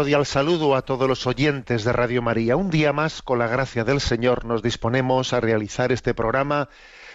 [0.00, 2.56] Cordial saludo a todos los oyentes de Radio María.
[2.56, 6.70] Un día más, con la gracia del Señor, nos disponemos a realizar este programa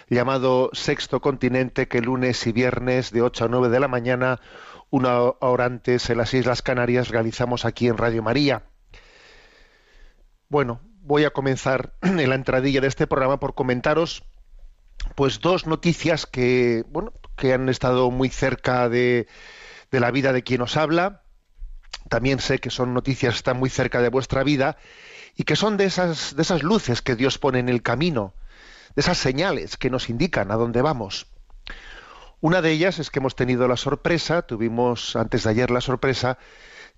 [0.08, 4.40] llamado Sexto Continente, que lunes y viernes de 8 a 9 de la mañana,
[4.88, 8.62] una hora antes en las Islas Canarias, realizamos aquí en Radio María.
[10.48, 14.22] Bueno, voy a comenzar en la entradilla de este programa por comentaros
[15.16, 19.26] pues dos noticias que, bueno, que han estado muy cerca de,
[19.90, 21.25] de la vida de quien os habla
[22.08, 24.76] también sé que son noticias que están muy cerca de vuestra vida
[25.36, 28.34] y que son de esas, de esas luces que Dios pone en el camino,
[28.94, 31.26] de esas señales que nos indican a dónde vamos.
[32.40, 36.38] Una de ellas es que hemos tenido la sorpresa, tuvimos antes de ayer la sorpresa,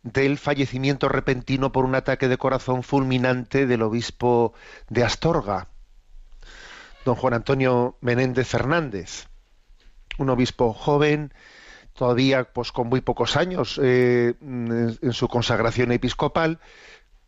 [0.02, 4.54] del fallecimiento repentino por un ataque de corazón fulminante del obispo
[4.88, 5.68] de Astorga,
[7.04, 9.28] don Juan Antonio Menéndez Fernández,
[10.18, 11.32] un obispo joven,
[11.98, 16.60] todavía pues con muy pocos años eh, en su consagración episcopal,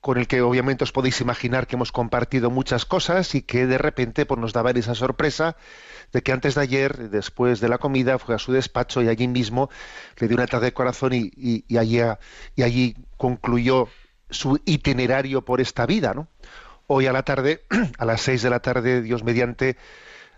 [0.00, 3.76] con el que obviamente os podéis imaginar que hemos compartido muchas cosas y que de
[3.76, 5.56] repente pues, nos daba esa sorpresa
[6.12, 9.28] de que antes de ayer, después de la comida, fue a su despacho y allí
[9.28, 9.69] mismo
[10.19, 12.00] le dio un ataque de corazón y, y- y allí,
[12.56, 13.88] y allí concluyó
[14.31, 16.14] su itinerario por esta vida.
[16.14, 16.28] ¿no?
[16.87, 17.64] Hoy a la tarde,
[17.98, 19.76] a las seis de la tarde, Dios mediante,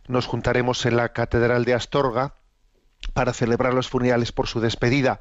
[0.08, 2.34] nos juntaremos en la Catedral de Astorga,
[3.12, 5.20] para celebrar los funerales por su despedida.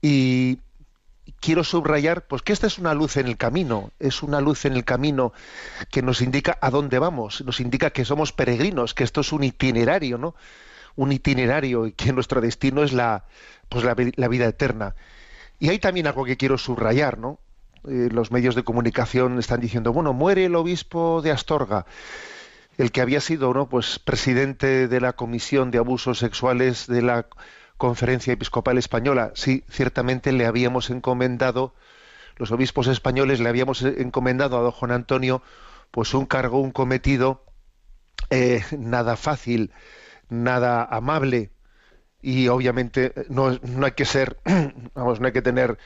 [0.00, 0.58] Y
[1.40, 4.74] quiero subrayar pues que esta es una luz en el camino, es una luz en
[4.74, 5.32] el camino
[5.90, 9.44] que nos indica a dónde vamos, nos indica que somos peregrinos, que esto es un
[9.44, 10.34] itinerario, ¿no?
[10.96, 13.24] Un itinerario y que nuestro destino es la
[13.68, 14.94] pues la, vi- la vida eterna.
[15.58, 17.38] Y hay también algo que quiero subrayar, ¿no?
[17.88, 21.86] Eh, los medios de comunicación están diciendo, bueno, muere el obispo de Astorga
[22.82, 23.68] el que había sido ¿no?
[23.68, 27.26] pues presidente de la Comisión de Abusos Sexuales de la
[27.76, 29.30] Conferencia Episcopal Española.
[29.36, 31.76] Sí, ciertamente le habíamos encomendado,
[32.38, 35.42] los obispos españoles le habíamos encomendado a don Juan Antonio,
[35.92, 37.44] pues un cargo, un cometido
[38.30, 39.70] eh, nada fácil,
[40.28, 41.52] nada amable
[42.22, 44.38] y obviamente no, no hay que ser,
[44.94, 45.78] vamos, no hay que tener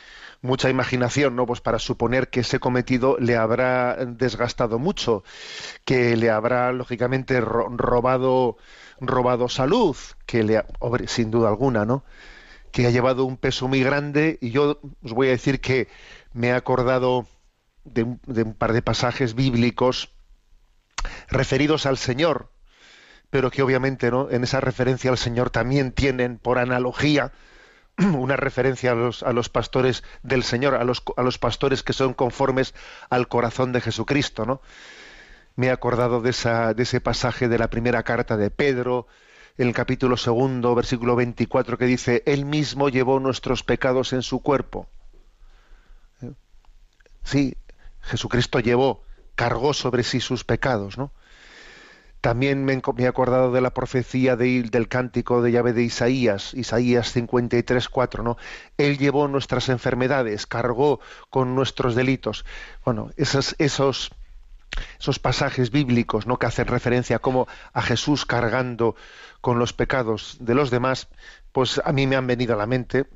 [0.43, 1.47] mucha imaginación, ¿no?
[1.47, 5.25] Pues para suponer que ese cometido le habrá desgastado mucho,
[5.85, 8.57] que le habrá lógicamente ro- robado
[9.01, 9.97] robado salud,
[10.27, 10.67] que le ha-
[11.07, 12.05] sin duda alguna, ¿no?
[12.73, 15.89] Que ha llevado un peso muy grande y yo os voy a decir que
[16.35, 17.27] me he acordado
[17.85, 20.13] de un, de un par de pasajes bíblicos
[21.29, 22.51] referidos al Señor,
[23.37, 24.31] pero que obviamente ¿no?
[24.31, 27.33] en esa referencia al Señor también tienen por analogía
[27.99, 31.93] una referencia a los, a los pastores del Señor, a los, a los pastores que
[31.93, 32.73] son conformes
[33.11, 34.63] al corazón de Jesucristo, ¿no?
[35.55, 39.07] Me he acordado de, esa, de ese pasaje de la primera carta de Pedro,
[39.59, 44.89] el capítulo segundo, versículo 24, que dice, Él mismo llevó nuestros pecados en su cuerpo.
[46.23, 46.33] ¿Eh?
[47.23, 47.55] Sí,
[48.01, 49.03] Jesucristo llevó,
[49.35, 51.13] cargó sobre sí sus pecados, ¿no?
[52.21, 57.13] También me, he acordado de la profecía de, del cántico de llave de Isaías, Isaías
[57.13, 58.37] 53, 4, ¿no?
[58.79, 62.45] Él llevó nuestras enfermedades, cargó con nuestros delitos.
[62.85, 64.11] Bueno, esos, esos,
[65.01, 66.39] esos pasajes bíblicos, ¿no?
[66.39, 68.97] Que hacen referencia como a Jesús cargando
[69.41, 71.09] con los pecados de los demás,
[71.53, 73.07] pues a mí me han venido a la mente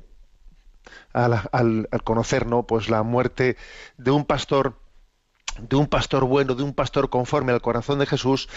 [1.13, 2.63] al, al- al conocer ¿no?
[2.67, 3.57] pues la muerte
[3.97, 4.80] de un pastor
[5.59, 8.47] de un pastor bueno, de un pastor conforme al corazón de Jesús,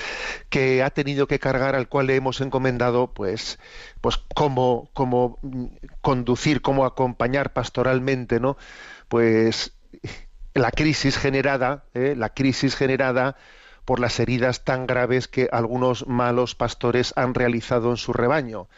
[0.49, 3.59] que ha tenido que cargar, al cual le hemos encomendado, pues,
[4.01, 5.39] pues cómo, cómo
[6.01, 8.57] conducir, cómo acompañar pastoralmente, ¿no?
[9.09, 9.73] Pues
[10.55, 12.15] la crisis generada, ¿eh?
[12.17, 13.37] la crisis generada
[13.85, 18.69] por las heridas tan graves que algunos malos pastores han realizado en su rebaño,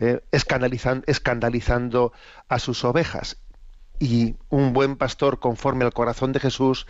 [0.00, 0.22] ¿eh?
[0.32, 2.12] escandalizan- escandalizando
[2.48, 3.38] a sus ovejas.
[4.02, 6.86] Y un buen pastor conforme al corazón de Jesús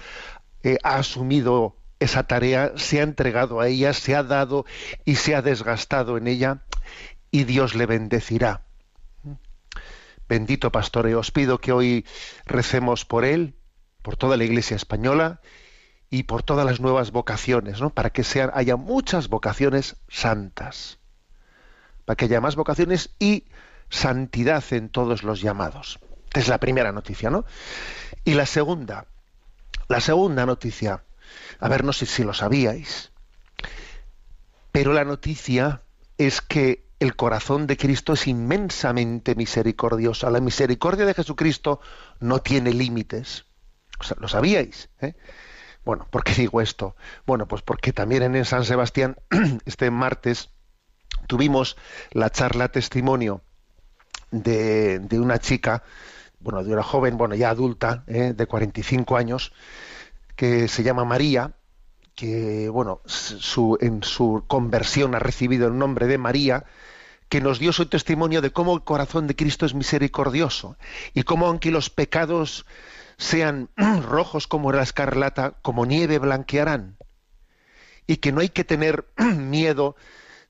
[0.62, 4.64] eh, ha asumido esa tarea, se ha entregado a ella, se ha dado
[5.04, 6.62] y se ha desgastado en ella
[7.30, 8.62] y Dios le bendecirá.
[10.28, 12.06] Bendito pastor, y os pido que hoy
[12.46, 13.56] recemos por él,
[14.02, 15.40] por toda la Iglesia española
[16.08, 17.90] y por todas las nuevas vocaciones, ¿no?
[17.90, 20.98] Para que sean, haya muchas vocaciones santas,
[22.04, 23.46] para que haya más vocaciones y
[23.90, 25.98] santidad en todos los llamados.
[26.32, 27.44] Es la primera noticia, ¿no?
[28.24, 29.06] Y la segunda,
[29.90, 31.02] la segunda noticia,
[31.58, 33.10] a ver, no sé si lo sabíais,
[34.70, 35.82] pero la noticia
[36.16, 40.30] es que el corazón de Cristo es inmensamente misericordioso.
[40.30, 41.80] La misericordia de Jesucristo
[42.20, 43.46] no tiene límites.
[44.18, 44.90] ¿Lo sabíais?
[45.00, 45.14] eh?
[45.84, 46.94] Bueno, ¿por qué digo esto?
[47.26, 49.16] Bueno, pues porque también en San Sebastián,
[49.64, 50.50] este martes,
[51.26, 51.76] tuvimos
[52.12, 53.42] la charla testimonio
[54.30, 55.82] de, de una chica,
[56.40, 59.52] bueno, de una joven, bueno, ya adulta, eh, de 45 años,
[60.36, 61.52] que se llama María,
[62.14, 66.64] que bueno, su, en su conversión ha recibido el nombre de María,
[67.28, 70.76] que nos dio su testimonio de cómo el corazón de Cristo es misericordioso
[71.14, 72.66] y cómo aunque los pecados
[73.18, 73.68] sean
[74.02, 76.96] rojos como la escarlata, como nieve blanquearán.
[78.06, 79.06] Y que no hay que tener
[79.36, 79.94] miedo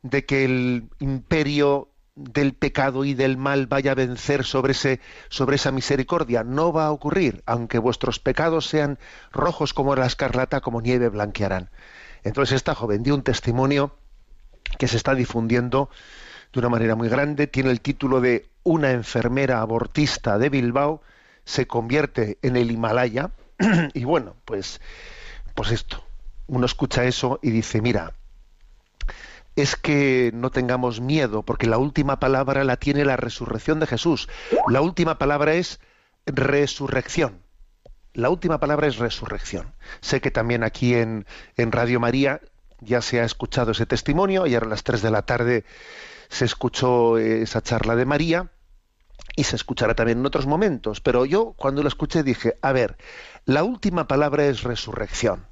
[0.03, 1.90] de que el imperio
[2.21, 6.45] del pecado y del mal vaya a vencer sobre, ese, sobre esa misericordia.
[6.45, 8.99] No va a ocurrir, aunque vuestros pecados sean
[9.33, 11.71] rojos como la escarlata, como nieve blanquearán.
[12.23, 13.97] Entonces esta joven dio un testimonio
[14.79, 15.91] que se está difundiendo
[16.53, 21.03] de una manera muy grande, tiene el título de Una enfermera abortista de Bilbao
[21.45, 23.31] se convierte en el Himalaya
[23.95, 24.81] y bueno, pues
[25.55, 26.03] pues esto,
[26.47, 28.15] uno escucha eso y dice, mira,
[29.57, 34.29] es que no tengamos miedo, porque la última palabra la tiene la resurrección de Jesús.
[34.69, 35.81] La última palabra es
[36.27, 37.43] resurrección.
[38.13, 39.75] La última palabra es resurrección.
[40.01, 41.27] Sé que también aquí en,
[41.57, 42.41] en Radio María
[42.81, 45.65] ya se ha escuchado ese testimonio, ayer a las 3 de la tarde
[46.29, 48.51] se escuchó esa charla de María
[49.37, 52.97] y se escuchará también en otros momentos, pero yo cuando lo escuché dije, a ver,
[53.45, 55.50] la última palabra es resurrección.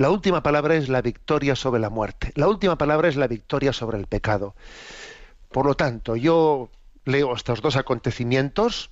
[0.00, 2.32] La última palabra es la victoria sobre la muerte.
[2.34, 4.54] La última palabra es la victoria sobre el pecado.
[5.52, 6.70] Por lo tanto, yo
[7.04, 8.88] leo estos dos acontecimientos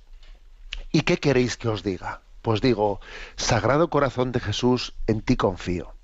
[0.91, 2.21] y ¿qué queréis que os diga?
[2.43, 2.99] Pues digo,
[3.37, 5.95] Sagrado Corazón de Jesús, en ti confío.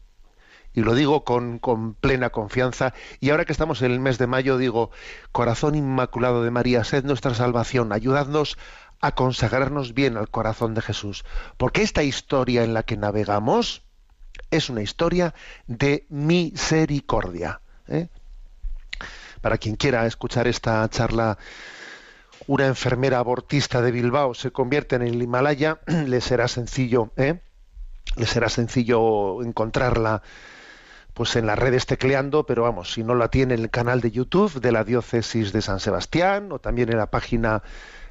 [0.73, 1.59] Y lo digo con,
[2.01, 2.95] plena confianza.
[3.19, 4.89] Y ahora que estamos en el mes de mayo, digo,
[5.31, 8.57] Corazón Inmaculado de María, sed nuestra salvación, ayudadnos
[9.01, 11.25] a consagrarnos bien al corazón de Jesús.
[11.57, 13.84] Porque esta historia en la que navegamos
[14.51, 15.33] es una historia
[15.67, 17.61] de misericordia.
[17.87, 18.07] ¿eh?
[19.41, 21.37] Para quien quiera escuchar esta charla,
[22.47, 27.39] una enfermera abortista de Bilbao se convierte en el Himalaya, le será sencillo, ¿eh?
[28.15, 30.21] le será sencillo encontrarla
[31.13, 34.11] pues en las redes tecleando, pero vamos, si no la tiene en el canal de
[34.11, 37.63] YouTube de la diócesis de San Sebastián o también en la página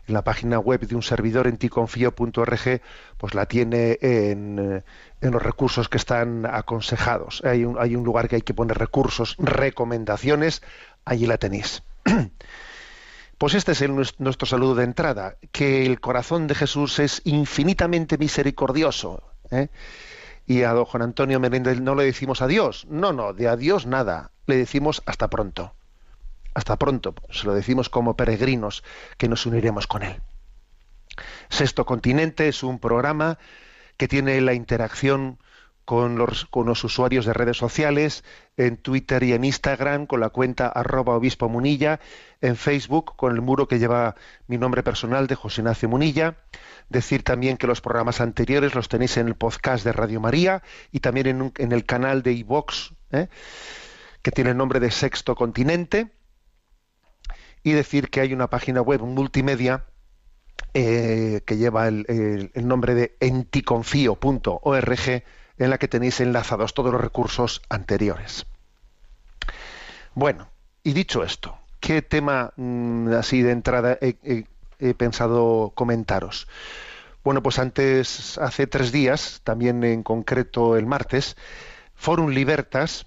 [0.06, 2.80] en la página web de un servidor en ticonfío.org,
[3.16, 4.82] pues la tiene en,
[5.20, 7.42] en, los recursos que están aconsejados.
[7.44, 10.62] Hay un, lugar que hay que poner recursos, recomendaciones,
[11.04, 11.82] allí la tenéis.
[13.36, 19.24] Pues este es nuestro saludo de entrada, que el corazón de Jesús es infinitamente misericordioso.
[19.50, 19.68] ¿eh?
[20.46, 24.30] Y a don Juan Antonio Menéndez no le decimos adiós, no, no, de adiós nada,
[24.46, 25.74] le decimos hasta pronto.
[26.54, 28.84] Hasta pronto, se lo decimos como peregrinos
[29.18, 30.22] que nos uniremos con él.
[31.48, 33.38] Sexto Continente es un programa
[33.96, 35.38] que tiene la interacción
[35.84, 38.24] con los, usuarios de redes sociales,
[38.56, 42.00] en Twitter y en Instagram, con la cuenta arroba obispo Munilla,
[42.40, 44.14] en Facebook, con el muro que lleva
[44.46, 46.36] mi nombre personal de José Ignacio Munilla.
[46.88, 51.00] Decir también que los programas anteriores los tenéis en el podcast de Radio María y
[51.00, 53.28] también en el canal de iVox, ¿eh?
[54.22, 56.10] que tiene el nombre de Sexto Continente.
[57.64, 59.86] Y decir que hay una página web multimedia
[60.74, 65.24] eh, que lleva el, nombre de enticonfío.org
[65.56, 68.46] en la que tenéis enlazados todos los recursos anteriores.
[70.14, 70.48] Bueno,
[70.84, 74.46] y dicho esto, ¿qué tema mmm, así de entrada he,
[74.78, 76.48] he pensado comentaros.
[77.22, 81.36] Bueno, pues antes, hace tres días, también en concreto el martes,
[81.94, 83.06] Forum Libertas,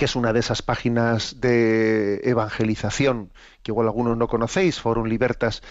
[0.00, 3.30] que es una de esas páginas de evangelización
[3.62, 5.62] que igual algunos no conocéis, Forum Libertas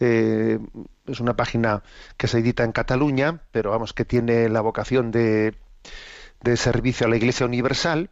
[0.00, 0.58] eh,
[1.06, 1.84] es una página
[2.16, 5.54] que se edita en Cataluña, pero vamos, que tiene la vocación de,
[6.42, 8.10] de servicio a la Iglesia Universal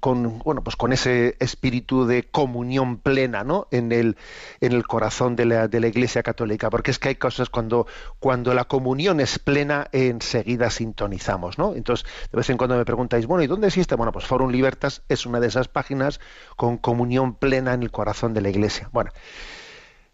[0.00, 3.66] con bueno pues con ese espíritu de comunión plena ¿no?
[3.70, 4.16] en el
[4.60, 7.86] en el corazón de la, de la iglesia católica porque es que hay cosas cuando
[8.20, 11.74] cuando la comunión es plena enseguida sintonizamos ¿no?
[11.74, 15.02] entonces de vez en cuando me preguntáis bueno y dónde existe bueno pues Forum Libertas
[15.08, 16.20] es una de esas páginas
[16.56, 19.10] con comunión plena en el corazón de la iglesia bueno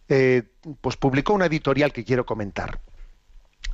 [0.08, 0.44] eh,
[0.80, 2.80] pues publicó una editorial que quiero comentar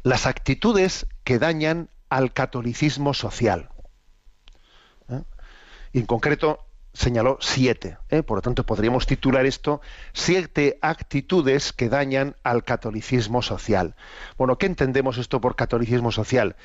[0.02, 3.70] las actitudes que dañan al catolicismo social
[5.92, 6.60] y en concreto
[6.92, 7.98] señaló siete.
[8.08, 8.22] ¿eh?
[8.22, 9.80] Por lo tanto, podríamos titular esto
[10.12, 13.94] siete actitudes que dañan al catolicismo social.
[14.36, 16.56] Bueno, ¿qué entendemos esto por catolicismo social?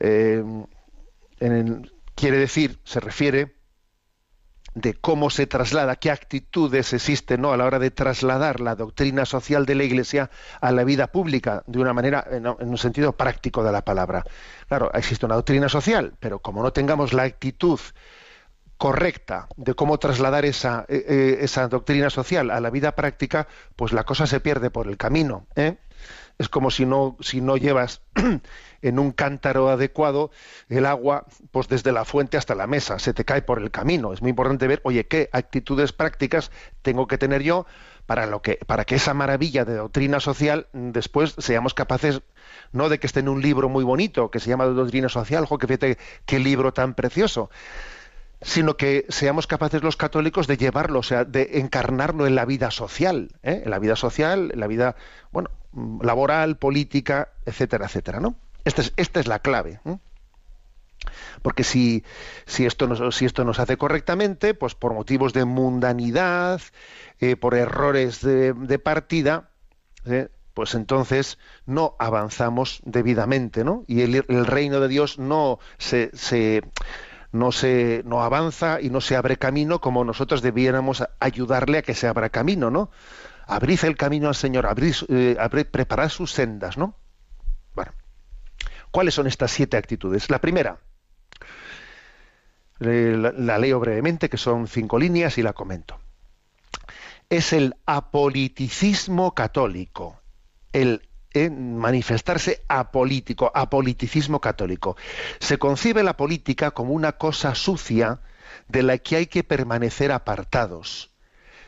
[0.00, 0.42] Eh,
[2.14, 3.56] quiere decir, se refiere
[4.74, 9.66] de cómo se traslada, qué actitudes existen a la hora de trasladar la doctrina social
[9.66, 10.30] de la Iglesia
[10.60, 14.24] a la vida pública de una manera, en, un sentido práctico de la palabra.
[14.68, 17.80] Claro, existe una doctrina social, pero como no tengamos la actitud
[18.82, 23.46] correcta de cómo trasladar esa, eh, eh, esa, doctrina social a la vida práctica,
[23.76, 25.46] pues la cosa se pierde por el camino.
[25.54, 25.76] ¿eh?
[26.36, 28.02] Es como si no, si no llevas
[28.82, 30.32] en un cántaro adecuado
[30.68, 34.12] el agua pues desde la fuente hasta la mesa, se te cae por el camino.
[34.12, 36.50] Es muy importante ver, oye, qué actitudes prácticas
[36.82, 37.66] tengo que tener yo
[38.06, 42.20] para lo que para que esa maravilla de doctrina social después seamos capaces
[42.72, 45.56] no de que esté en un libro muy bonito que se llama Doctrina Social, ojo,
[45.56, 47.48] que fíjate qué libro tan precioso,
[48.42, 52.70] sino que seamos capaces los católicos de llevarlo, o sea, de encarnarlo en la vida
[52.70, 53.62] social, ¿eh?
[53.64, 54.96] en la vida social, en la vida,
[55.30, 55.50] bueno,
[56.02, 58.36] laboral, política, etcétera, etcétera, ¿no?
[58.64, 59.80] Esta es, esta es la clave.
[59.84, 59.96] ¿eh?
[61.42, 62.04] Porque si,
[62.44, 66.60] si, esto nos, si esto hace correctamente, pues por motivos de mundanidad,
[67.20, 69.50] eh, por errores de, partida,
[70.54, 73.84] pues entonces no avanzamos debidamente, ¿no?
[73.86, 76.10] Y el, reino de Dios no se
[77.32, 81.94] no se no avanza y no se abre camino como nosotros debiéramos ayudarle a que
[81.94, 82.90] se abra camino, ¿no?
[83.46, 86.94] Abrid el camino al Señor, abrid, eh, preparad sus sendas, ¿no?
[87.74, 87.92] Bueno,
[88.90, 90.30] ¿cuáles son estas siete actitudes?
[90.30, 90.78] La primera,
[92.78, 95.98] la, la leo brevemente, que son cinco líneas y la comento.
[97.30, 100.20] Es el apoliticismo católico,
[100.72, 104.96] el en manifestarse apolítico, apoliticismo católico.
[105.38, 108.20] Se concibe la política como una cosa sucia
[108.68, 111.10] de la que hay que permanecer apartados,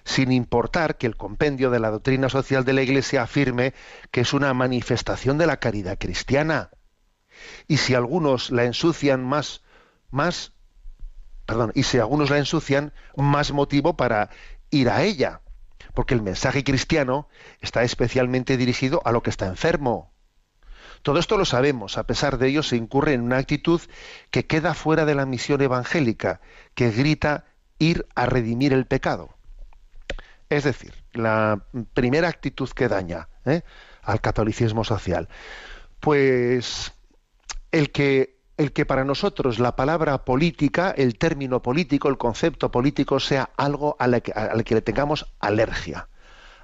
[0.05, 3.75] sin importar que el compendio de la doctrina social de la Iglesia afirme
[4.11, 6.71] que es una manifestación de la caridad cristiana.
[7.67, 9.63] Y si algunos la ensucian más,
[10.11, 10.53] más,
[11.47, 14.31] perdón, y si algunos la ensucian, más motivo para
[14.71, 15.41] ir a ella
[15.95, 17.29] porque el mensaje cristiano
[17.61, 20.13] está especialmente dirigido a lo que está enfermo.
[21.03, 23.81] Todo esto lo sabemos, a pesar de ello se incurre en una actitud
[24.31, 26.41] que queda fuera de la misión evangélica,
[26.75, 27.45] que grita
[27.79, 29.37] ir a redimir el pecado.
[30.49, 33.63] Es decir, la primera actitud que daña ¿eh?
[34.03, 35.29] al catolicismo social,
[36.01, 36.93] pues
[37.71, 43.21] el que el que para nosotros la palabra política, el término político, el concepto político
[43.21, 46.09] sea algo al que, le tengamos alergia.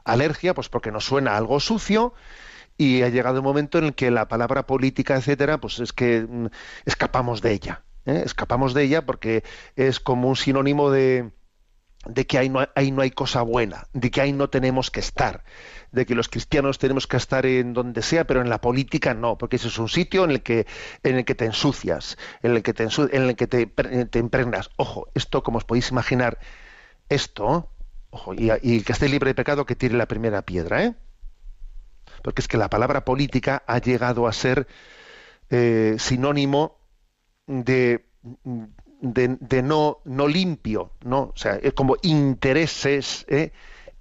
[0.04, 2.14] Alergia, pues porque nos suena algo sucio
[2.76, 6.26] y ha llegado un momento en el que la palabra política, etcétera, pues es que
[6.28, 6.46] mm,
[6.86, 7.82] escapamos de ella.
[8.06, 8.22] ¿eh?
[8.24, 9.44] Escapamos de ella porque
[9.76, 11.30] es como un sinónimo de,
[12.06, 15.00] de que ahí no, ahí no hay cosa buena, de que ahí no tenemos que
[15.00, 15.44] estar,
[15.92, 19.36] de que los cristianos tenemos que estar en donde sea, pero en la política no,
[19.36, 20.66] porque ese es un sitio en el que,
[21.02, 24.70] en el que te ensucias, en el que te, en el que te, te, impregnas.
[24.76, 26.38] Ojo, esto, como os podéis imaginar,
[27.08, 27.70] esto,
[28.10, 30.94] ojo, y, el que esté libre de pecado que tire la primera piedra, ¿eh?
[32.22, 34.66] Porque es que la palabra política ha llegado a ser
[35.50, 36.78] eh, sinónimo
[37.46, 38.06] de
[39.00, 41.32] de, no, no limpio, ¿no?
[41.34, 43.52] O sea, es como intereses, ¿eh?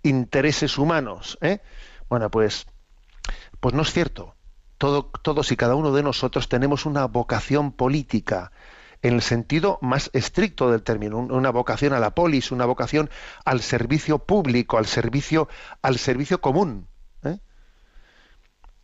[0.04, 1.60] intereses humanos, ¿eh?
[2.10, 2.68] Bueno, pues,
[3.60, 4.36] pues no es cierto.
[4.78, 8.52] Todo, todos y cada uno de nosotros tenemos una vocación política,
[9.02, 13.10] en el sentido más estricto del término, una vocación a la polis, una vocación
[13.46, 15.48] al servicio público, al servicio,
[15.82, 16.88] al servicio común.
[17.24, 17.40] ¿eh?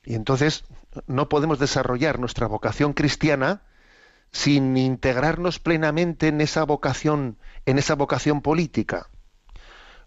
[0.06, 0.64] Y entonces
[1.08, 3.64] no podemos desarrollar nuestra vocación cristiana
[4.36, 9.08] sin integrarnos plenamente en esa vocación, en esa vocación política.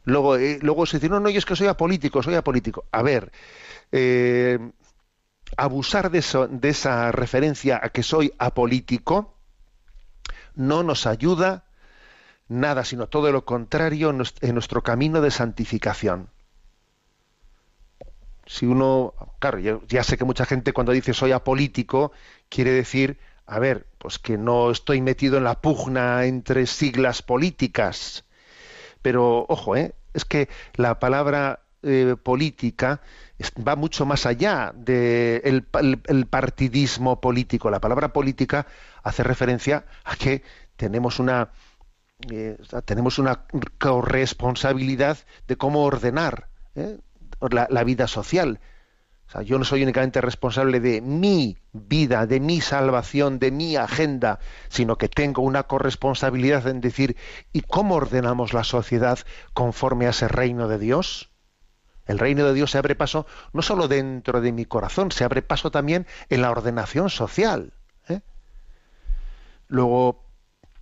[0.05, 2.85] Luego, eh, luego se dice, no, no, yo es que soy apolítico, soy apolítico.
[2.93, 3.33] A ver,
[3.91, 4.59] eh,
[5.57, 9.35] abusar de, eso, de esa referencia a que soy apolítico
[10.55, 11.65] no nos ayuda
[12.49, 16.29] nada, sino todo lo contrario en nuestro camino de santificación.
[18.45, 22.13] Si uno, claro, ya, ya sé que mucha gente cuando dice soy apolítico
[22.51, 28.25] quiere decir, a ver, pues que no estoy metido en la pugna entre siglas políticas.
[29.03, 29.95] Pero ojo, ¿eh?
[30.15, 33.01] es que la palabra eh, política
[33.67, 37.71] va mucho más allá del el, partidismo político.
[37.71, 38.67] La palabra política
[39.03, 40.43] hace referencia a que
[40.77, 41.51] tenemos una
[42.31, 43.45] eh, tenemos una
[43.79, 46.99] corresponsabilidad de cómo ordenar ¿eh?
[47.51, 48.59] la, vida social.
[49.29, 53.77] O sea, yo no soy únicamente responsable de mi vida, de mi salvación, de mi
[53.77, 54.39] agenda,
[54.71, 57.15] sino que tengo una corresponsabilidad en decir,
[57.53, 59.19] ¿y cómo ordenamos la sociedad
[59.53, 61.31] conforme a ese reino de Dios?
[62.07, 65.43] El reino de Dios se abre paso no solo dentro de mi corazón, se abre
[65.43, 67.75] paso también en la ordenación social.
[68.09, 68.21] ¿eh?
[69.67, 70.25] Luego,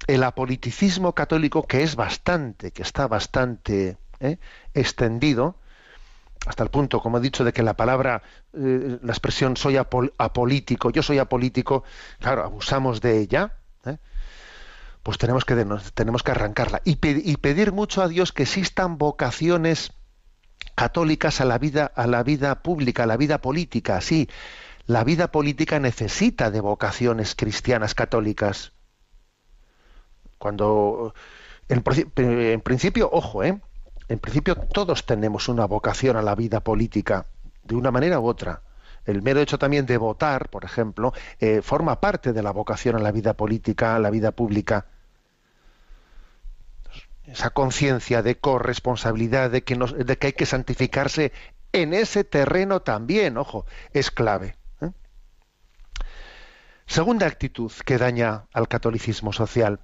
[0.06, 4.38] el apoliticismo católico, que es bastante, que está bastante ¿eh?
[4.72, 5.58] extendido,
[6.46, 8.22] hasta el punto, como he dicho, de que la palabra,
[8.54, 11.82] eh, la expresión soy apolítico, yo soy apolítico,
[12.20, 13.98] claro, abusamos de ella, ¿eh?
[15.02, 15.56] pues tenemos que,
[15.94, 19.92] tenemos que arrancarla y, pedir mucho a Dios que existan vocaciones
[20.76, 24.00] católicas a la vida, a la vida pública, a la vida política.
[24.00, 24.28] Sí,
[24.86, 28.72] la vida política necesita de vocaciones cristianas católicas.
[30.38, 31.12] Cuando,
[31.68, 31.82] en,
[32.16, 33.60] en principio, ojo, ¿eh?
[34.08, 37.26] En principio todos tenemos una vocación a la vida política,
[37.64, 38.62] de una manera u otra.
[39.04, 43.00] El mero hecho también de votar, por ejemplo, eh, forma parte de la vocación a
[43.00, 44.86] la vida política, a la vida pública
[47.26, 51.32] esa conciencia de corresponsabilidad, de que, de que hay que santificarse
[51.72, 54.56] en ese terreno también, ojo, es clave.
[54.80, 54.90] ¿eh?
[56.86, 59.80] Segunda actitud que daña al catolicismo social,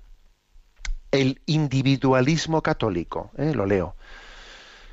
[1.12, 3.30] el individualismo católico.
[3.38, 3.52] ¿eh?
[3.54, 3.94] Lo leo.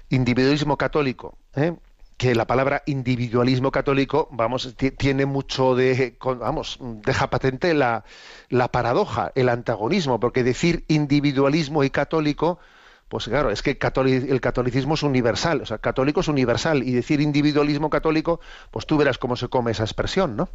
[0.10, 1.38] Individualismo católico.
[1.56, 1.76] ¿eh?
[2.20, 8.04] que la palabra individualismo católico, vamos, tiene mucho de, vamos, deja patente la,
[8.50, 12.60] la paradoja, el antagonismo, porque decir individualismo y católico,
[13.08, 17.22] pues claro, es que el catolicismo es universal, o sea, católico es universal, y decir
[17.22, 20.50] individualismo católico, pues tú verás cómo se come esa expresión, ¿no?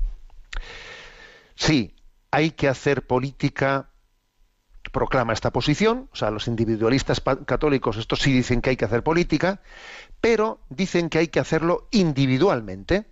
[1.55, 1.95] Sí,
[2.31, 3.89] hay que hacer política
[4.95, 9.03] proclama esta posición, o sea, los individualistas católicos, estos sí dicen que hay que hacer
[9.03, 9.61] política,
[10.23, 13.05] pero dicen que hay que hacerlo individualmente,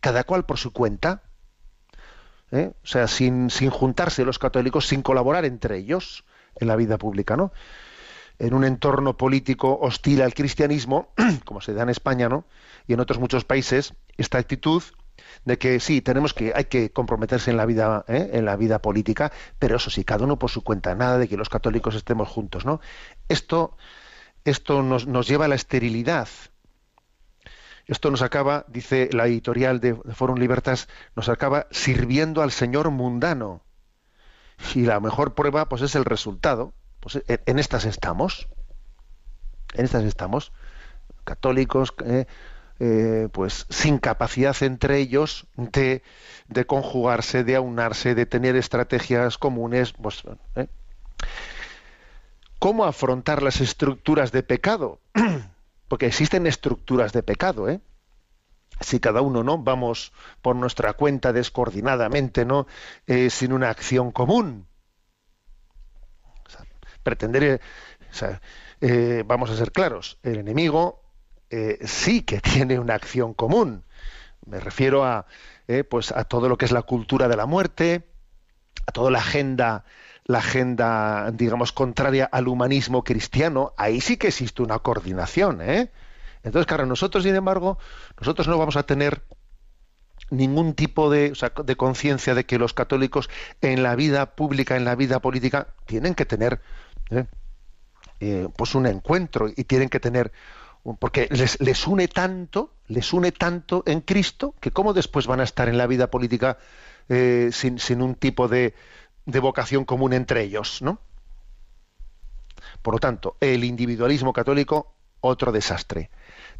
[0.00, 1.22] cada cual por su cuenta,
[2.52, 2.72] ¿eh?
[2.84, 6.24] o sea, sin, sin juntarse los católicos, sin colaborar entre ellos
[6.56, 7.52] en la vida pública, ¿no?
[8.38, 11.08] En un entorno político hostil al cristianismo,
[11.46, 12.44] como se da en España, ¿no?
[12.86, 14.82] Y en otros muchos países, esta actitud
[15.44, 18.30] de que sí tenemos que hay que comprometerse en la vida ¿eh?
[18.32, 21.36] en la vida política pero eso sí cada uno por su cuenta nada de que
[21.36, 22.80] los católicos estemos juntos no
[23.28, 23.76] esto
[24.48, 26.28] esto nos, nos lleva a la esterilidad.
[27.86, 33.62] Esto nos acaba dice la editorial de, Forum Libertas nos acaba sirviendo al señor mundano.
[34.74, 36.74] Y la mejor prueba pues es el resultado.
[37.00, 38.48] Pues en, estas estamos.
[39.74, 40.52] En estas estamos.
[41.24, 42.26] Católicos eh,
[42.80, 46.02] eh, pues sin capacidad entre ellos de,
[46.46, 49.92] de, conjugarse, de aunarse, de tener estrategias comunes.
[49.92, 50.22] Pues,
[50.54, 50.68] ¿eh?
[52.60, 55.00] ¿Cómo afrontar las estructuras de pecado?
[55.88, 57.80] Porque existen estructuras de pecado, ¿eh?
[58.80, 62.68] Si cada uno no vamos por nuestra cuenta descoordinadamente, no,
[63.08, 64.68] eh, sin una acción común.
[67.02, 67.60] pretender,
[69.26, 71.07] vamos a ser claros, el enemigo
[71.50, 73.84] eh, sí que tiene una acción común.
[74.46, 75.26] Me refiero a,
[75.66, 78.08] eh, pues a todo lo que es la cultura de la muerte,
[78.86, 79.84] a toda la agenda,
[80.24, 83.72] la agenda, digamos, contraria al humanismo cristiano.
[83.76, 85.60] Ahí sí que existe una coordinación.
[85.60, 85.90] ¿eh?
[86.42, 87.78] Entonces, claro, nosotros, sin embargo,
[88.18, 89.22] nosotros no vamos a tener
[90.30, 91.32] ningún tipo de,
[91.64, 93.30] de conciencia de que los católicos
[93.62, 96.60] en la vida pública, en la vida política, tienen que tener
[98.56, 100.32] pues un encuentro y tienen que tener
[100.98, 105.68] porque les, une tanto, les une tanto en Cristo, que cómo después van a estar
[105.68, 106.58] en la vida política
[107.08, 108.74] eh, sin, un tipo de,
[109.26, 111.00] de, vocación común entre ellos, ¿no?
[112.82, 116.10] Por lo tanto, el individualismo católico, otro desastre.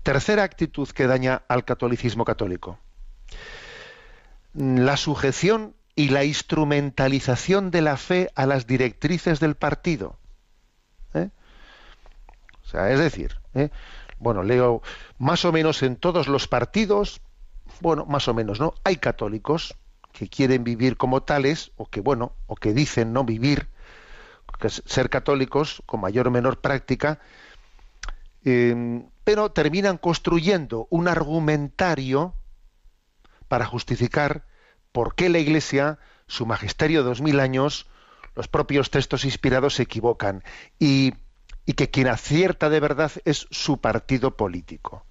[0.02, 2.78] Tercera actitud que daña al catolicismo católico.
[4.54, 10.16] La sujeción y la instrumentalización de la fe a las directrices del partido.
[11.14, 11.30] ¿eh?
[12.64, 13.70] O sea, es decir, ¿eh?
[14.18, 14.82] Bueno, leo
[15.18, 17.20] más o menos en todos los partidos,
[17.80, 18.74] bueno, más o menos, ¿no?
[18.84, 19.74] Hay católicos
[20.12, 23.68] que quieren vivir como tales, o que, bueno, o que dicen no vivir,
[24.58, 27.20] que ser católicos con mayor o menor práctica,
[28.44, 32.34] eh, pero terminan construyendo un argumentario
[33.46, 34.44] para justificar
[34.92, 37.86] por qué la Iglesia, su magisterio de dos mil años,
[38.34, 40.42] los propios textos inspirados se equivocan
[40.78, 41.14] y,
[41.68, 45.04] y que quien acierta de verdad es su partido político.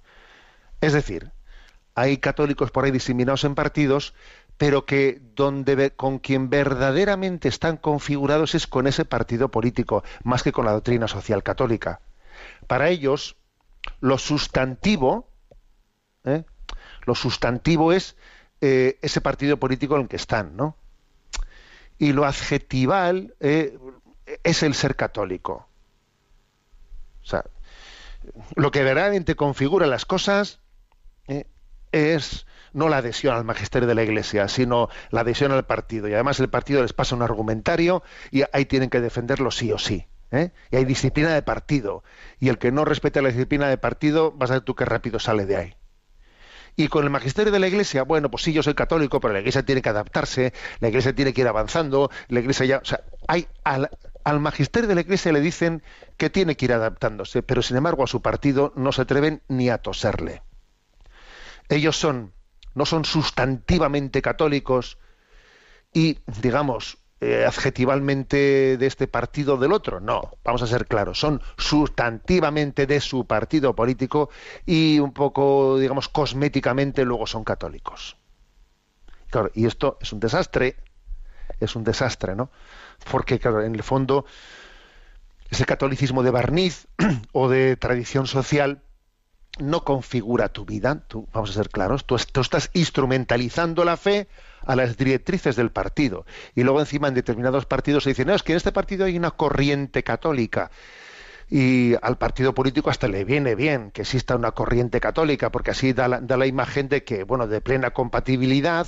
[0.81, 1.31] Es decir,
[1.93, 4.15] hay católicos por ahí diseminados en partidos,
[4.57, 10.51] pero que donde con quien verdaderamente están configurados es con ese partido político, más que
[10.51, 12.01] con la doctrina social católica.
[12.65, 13.35] Para ellos,
[13.99, 15.29] lo sustantivo,
[16.23, 16.43] ¿eh?
[17.05, 18.15] lo sustantivo es
[18.61, 20.75] eh, ese partido político en el que están, ¿no?
[21.99, 23.77] Y lo adjetival eh,
[24.43, 25.66] es el ser católico.
[27.27, 27.43] O sea,
[28.55, 30.61] lo que verdaderamente configura las cosas
[31.27, 31.45] eh,
[31.91, 36.07] es no la adhesión al magisterio de la Iglesia, sino la adhesión al partido.
[36.07, 39.77] Y además el partido les pasa un argumentario y ahí tienen que defenderlo sí o
[39.77, 40.07] sí.
[40.31, 42.03] Y hay disciplina de partido.
[42.39, 45.19] Y el que no respete la disciplina de partido, vas a ver tú qué rápido
[45.19, 45.75] sale de ahí.
[46.75, 49.39] Y con el magisterio de la Iglesia, bueno, pues sí, yo soy católico, pero la
[49.39, 53.01] Iglesia tiene que adaptarse, la Iglesia tiene que ir avanzando, la Iglesia ya, o sea,
[53.27, 53.47] hay
[54.29, 55.83] al, magisterio de la Iglesia le dicen
[56.17, 59.69] que tiene que ir adaptándose, pero sin embargo a su partido no se atreven ni
[59.69, 60.41] a toserle.
[61.69, 62.33] Ellos son
[62.75, 64.99] no son sustantivamente católicos
[65.93, 69.99] y digamos eh, adjetivalmente de este partido del otro.
[69.99, 74.29] No, vamos a ser claros, son sustantivamente de su partido político
[74.67, 78.17] y un poco, digamos, cosméticamente luego son católicos.
[79.31, 80.75] Claro, y esto es un desastre,
[81.59, 82.51] es un desastre, ¿no?
[83.09, 84.25] Porque, claro, en el fondo,
[85.49, 86.87] ese catolicismo de barniz
[87.31, 88.81] o de tradición social
[89.59, 94.27] no configura tu vida, tú, vamos a ser claros, tú, tú estás instrumentalizando la fe
[94.65, 96.25] a las directrices del partido.
[96.53, 99.17] Y luego encima en determinados partidos se dice, no, es que en este partido hay
[99.17, 100.69] una corriente católica.
[101.49, 105.93] Y al partido político hasta le viene bien que exista una corriente católica, porque así
[105.93, 108.87] da la, imagen de que, bueno, de plena compatibilidad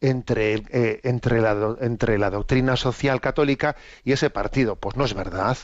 [0.00, 1.40] entre, eh, entre,
[2.18, 4.76] la, doctrina social católica y ese partido.
[4.76, 5.58] Pues no es verdad.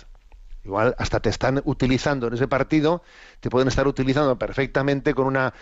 [0.65, 3.03] Igual hasta te están utilizando en ese partido,
[3.41, 5.53] te pueden estar utilizando perfectamente con una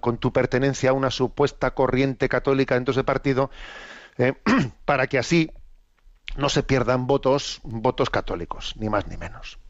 [0.00, 3.50] con tu pertenencia a una supuesta corriente católica dentro de ese partido,
[4.18, 4.34] eh,
[4.84, 5.52] para que así
[6.36, 9.61] no se pierdan votos, votos católicos, ni más ni menos.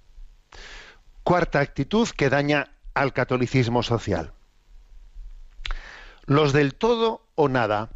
[1.25, 4.33] Cuarta actitud que daña al catolicismo social.
[6.25, 7.91] Los del todo o nada.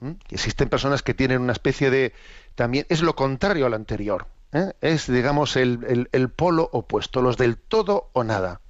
[0.00, 0.12] ¿Mm?
[0.30, 2.12] Existen personas que tienen una especie de
[2.54, 4.72] también es lo contrario al anterior ¿eh?
[4.80, 8.60] es, digamos, el, polo opuesto, los del todo o nada.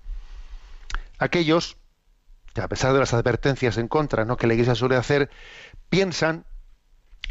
[1.19, 1.77] Aquellos
[2.55, 4.37] que, a pesar de las advertencias en contra ¿no?
[4.37, 5.31] que la Iglesia suele hacer,
[5.89, 6.45] piensan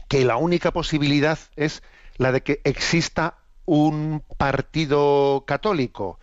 [0.08, 1.84] que la única posibilidad es
[2.18, 6.20] la de que exista un partido católico,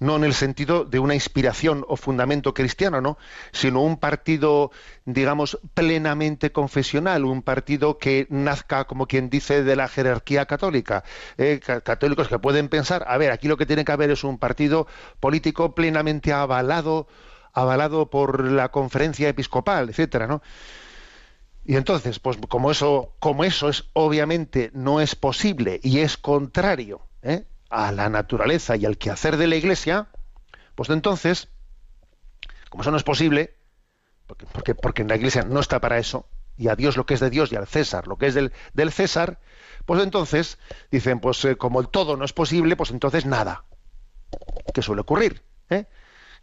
[0.00, 3.18] no en el sentido de una inspiración o fundamento cristiano, ¿no?
[3.52, 4.70] sino un partido,
[5.04, 11.04] digamos, plenamente confesional, un partido que nazca, como quien dice, de la jerarquía católica.
[11.36, 14.38] Eh, católicos que pueden pensar, a ver, aquí lo que tiene que haber es un
[14.38, 14.86] partido
[15.20, 17.08] político plenamente avalado,
[17.52, 20.42] avalado por la conferencia episcopal, etcétera, ¿no?
[21.64, 27.02] Y entonces, pues como eso, como eso es obviamente no es posible y es contrario,
[27.22, 27.44] ¿eh?
[27.68, 30.08] A la naturaleza y al quehacer de la Iglesia,
[30.74, 31.48] pues entonces,
[32.70, 33.56] como eso no es posible,
[34.26, 36.26] porque, porque, porque en la Iglesia no está para eso,
[36.58, 38.52] y a Dios lo que es de Dios y al César lo que es del,
[38.74, 39.38] del César,
[39.86, 40.58] pues entonces
[40.90, 43.64] dicen, pues eh, como el todo no es posible, pues entonces nada.
[44.74, 45.42] ¿Qué suele ocurrir?
[45.70, 45.86] ¿eh?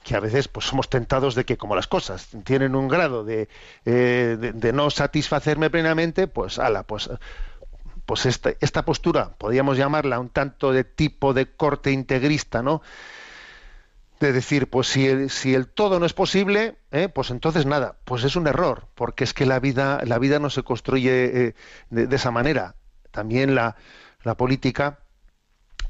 [0.04, 3.50] Que a veces pues somos tentados de que como las cosas tienen un grado de,
[3.86, 7.10] eh, de, de no satisfacerme plenamente, pues ala, pues
[8.06, 12.82] pues esta, esta postura, podríamos llamarla un tanto de tipo de corte integrista, ¿no?
[14.20, 17.10] de decir, pues si el, si el todo no es posible, ¿eh?
[17.10, 20.50] pues entonces nada, pues es un error, porque es que la vida, la vida no
[20.50, 21.56] se construye eh,
[21.90, 22.76] de, esa manera.
[23.12, 23.76] También la,
[24.24, 25.00] la política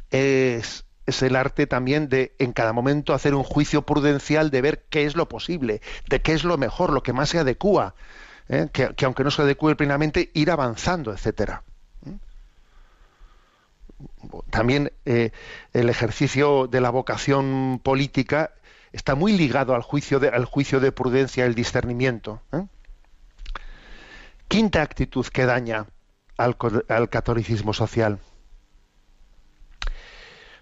[0.10, 4.86] es, es, el arte también de en cada momento hacer un juicio prudencial de ver
[4.90, 7.94] qué es lo posible, de qué es lo mejor, lo que más se adecua,
[8.50, 8.70] ¿eh?
[8.74, 11.64] que, que, aunque no se adecue plenamente, ir avanzando, etcétera
[14.50, 15.32] también eh,
[15.74, 18.52] el ejercicio de la vocación política
[18.92, 22.42] está muy ligado al juicio de, al juicio de prudencia, el discernimiento.
[22.52, 22.66] ¿eh?
[24.48, 25.88] Quinta actitud que daña
[26.38, 26.58] al,
[27.10, 28.20] catolicismo social.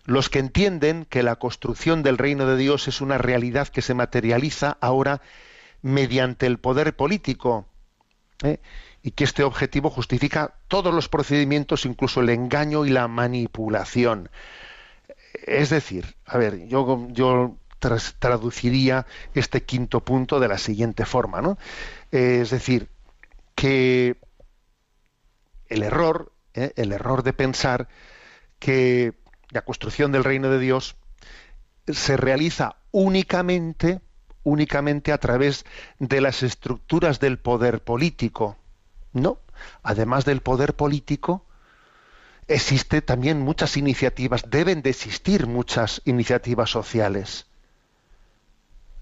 [0.05, 3.93] los que entienden que la construcción del reino de Dios es una realidad que se
[3.93, 5.21] materializa ahora
[5.81, 7.65] mediante el poder político
[8.43, 8.59] ¿eh?
[9.03, 14.29] Y que este objetivo justifica todos los procedimientos, incluso el engaño y la manipulación.
[15.45, 17.57] Es decir, a ver, yo, yo
[18.19, 21.57] traduciría este quinto punto de la siguiente forma, ¿no?
[22.11, 22.87] es decir,
[23.55, 24.15] que
[25.67, 26.71] el error, ¿eh?
[26.77, 27.89] el error de pensar
[28.59, 29.13] que
[29.49, 30.95] la construcción del reino de Dios
[31.87, 33.99] se realiza únicamente,
[34.43, 35.65] únicamente a través
[35.99, 38.57] de las estructuras del poder político.
[39.13, 39.37] No,
[39.83, 41.45] además del poder político,
[42.47, 47.45] existe también muchas iniciativas, deben de existir muchas iniciativas sociales.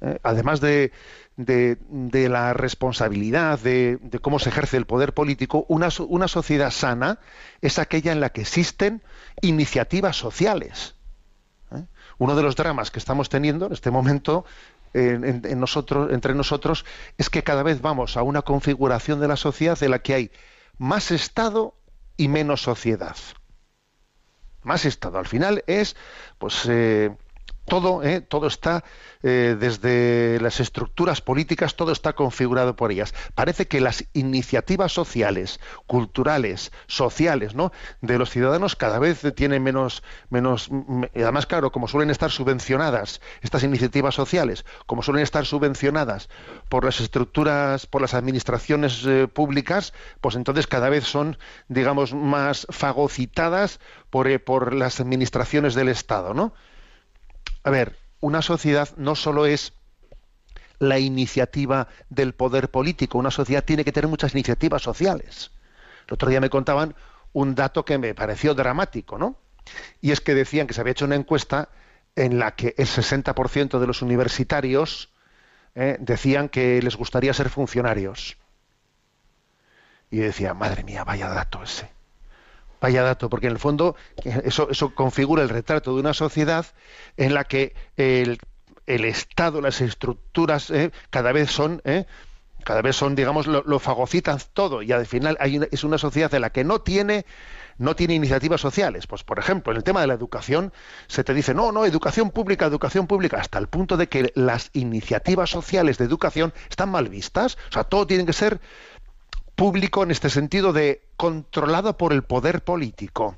[0.02, 0.92] Eh, además de,
[1.38, 7.20] la responsabilidad de, cómo se ejerce el poder político, una, una, sociedad sana
[7.62, 9.02] es aquella en la que existen
[9.42, 10.96] iniciativas sociales.
[11.74, 11.86] ¿eh?
[12.18, 14.44] Uno de los dramas que estamos teniendo en este momento
[14.94, 16.86] en, nosotros, entre nosotros
[17.18, 20.32] es que cada vez vamos a una configuración de la sociedad en la que hay
[20.78, 21.76] más Estado
[22.18, 23.16] y menos sociedad.
[24.64, 25.18] Más Estado.
[25.18, 25.96] Al final es,
[26.38, 27.16] pues, eh,
[27.72, 28.84] todo, eh, todo está
[29.24, 33.14] eh, desde las estructuras políticas, todo está configurado por ellas.
[33.34, 37.72] Parece que las iniciativas sociales, culturales, sociales, ¿no?
[38.02, 40.70] de los ciudadanos cada vez tienen menos, menos,
[41.16, 46.28] además claro, como suelen estar subvencionadas estas iniciativas sociales, como suelen estar subvencionadas
[46.68, 51.38] por las estructuras, por las administraciones eh, públicas, pues entonces cada vez son,
[51.70, 53.80] digamos, más fagocitadas
[54.10, 56.54] por, por las administraciones del Estado, ¿no?
[57.64, 59.74] A ver, una sociedad no solo es
[60.80, 65.52] la iniciativa del poder político, una sociedad tiene que tener muchas iniciativas sociales.
[66.08, 66.96] El otro día me contaban
[67.34, 69.36] un dato que me pareció dramático, ¿no?
[70.02, 71.70] Y es que decían que se había hecho una encuesta
[72.16, 75.10] en la que el 60% de los universitarios
[75.76, 78.38] eh, decían que les gustaría ser funcionarios.
[80.10, 81.90] Y decía, madre mía, vaya dato ese.
[82.82, 83.96] Vaya dato, porque en el fondo
[84.44, 86.66] eso, eso configura el retrato de una sociedad
[87.16, 88.40] en la que el,
[88.88, 92.06] Estado, las estructuras eh, cada vez son, eh,
[92.66, 96.42] cada vez son, digamos, lo, fagocitan todo y al final hay es una sociedad en
[96.42, 97.26] la que no tiene
[97.78, 99.08] no tiene iniciativas sociales.
[99.08, 100.74] Pues, por ejemplo, en el tema de la educación
[101.08, 104.70] se te dice, no, no, educación pública, educación pública, hasta el punto de que las
[104.74, 107.58] iniciativas sociales de educación están mal vistas.
[107.70, 108.60] O sea, todo tiene que ser
[109.56, 113.38] público en este sentido de controlado por el poder político.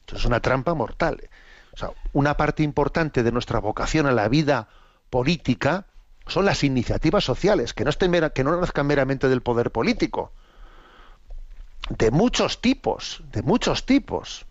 [0.00, 1.30] Esto es una trampa mortal.
[1.72, 4.66] O sea, una parte importante de nuestra vocación a la vida
[5.10, 5.86] política
[6.26, 10.32] son las iniciativas sociales, que no, estén que no nazcan meramente del poder político.
[11.88, 14.44] De muchos tipos, de muchos tipos.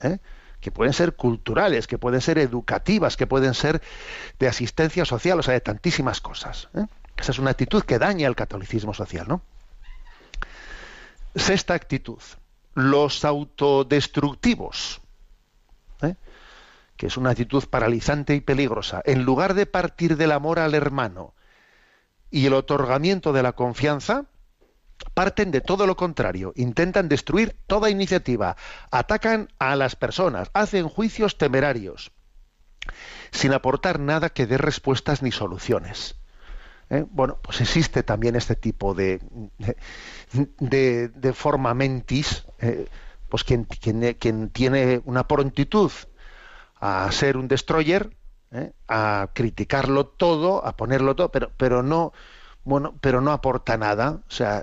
[0.00, 0.18] ¿eh?
[0.62, 3.82] que pueden ser culturales, que pueden ser educativas, que pueden ser
[4.38, 6.70] de asistencia social, o sea, de tantísimas cosas.
[6.72, 6.86] ¿eh?
[7.18, 9.42] Esa es una actitud que daña al catolicismo social, ¿no?
[11.34, 12.20] Sexta actitud,
[12.74, 15.00] los autodestructivos,
[16.02, 16.16] ¿eh?
[16.96, 19.02] que es una actitud paralizante y peligrosa.
[19.04, 21.34] En lugar de partir del amor al hermano
[22.30, 24.26] y el otorgamiento de la confianza,
[25.14, 28.56] parten de todo lo contrario, intentan destruir toda iniciativa,
[28.90, 32.12] atacan a las personas, hacen juicios temerarios,
[33.30, 36.16] sin aportar nada que dé respuestas ni soluciones.
[36.92, 37.06] ¿Eh?
[37.10, 39.20] bueno, pues existe también este tipo de,
[40.60, 42.86] de, forma mentis, eh,
[43.28, 45.90] pues quien, quien, tiene una prontitud
[46.80, 48.14] a ser un destroyer,
[48.52, 48.72] ¿eh?
[48.88, 52.12] a criticarlo todo, a ponerlo todo, pero, pero no,
[52.64, 54.20] bueno, pero no aporta nada.
[54.28, 54.62] O sea,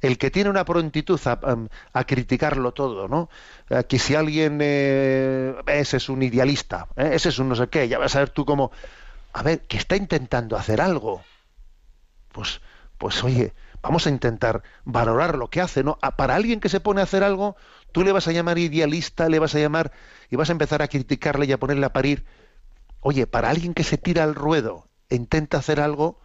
[0.00, 3.30] el que tiene una prontitud a, criticarlo todo, ¿no?
[3.86, 8.16] Que si alguien ese es un idealista, ese es un no sé qué, ya vas
[8.16, 8.72] a ver tú cómo,
[9.32, 11.22] a ver, que está intentando hacer algo
[12.38, 12.60] pues,
[12.98, 15.98] pues oye, vamos a intentar valorar lo que hace, ¿no?
[16.16, 17.56] Para alguien que se pone a hacer algo,
[17.90, 19.90] tú le vas a llamar idealista, le vas a llamar
[20.30, 22.24] y vas a empezar a criticarle y a ponerle a parir.
[23.00, 26.20] Oye, para alguien que se tira al ruedo e intenta hacer algo,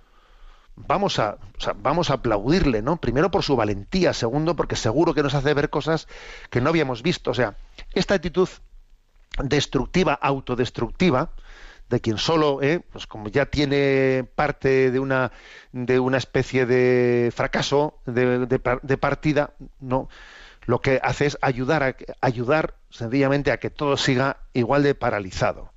[0.76, 1.39] vamos a,
[1.78, 2.97] vamos a aplaudirle, ¿no?
[2.97, 6.08] Primero por su valentía, segundo porque seguro que nos hace ver cosas
[6.52, 7.32] que no habíamos visto.
[7.32, 7.58] O sea,
[7.95, 8.49] esta actitud
[9.43, 11.32] destructiva, autodestructiva,
[11.93, 15.32] de quien solo, eh, pues como ya tiene parte de una,
[15.71, 20.10] de una especie de fracaso, de, partida, no,
[20.65, 25.71] lo que hace es ayudar, ayudar sencillamente a que todo siga igual de paralizado,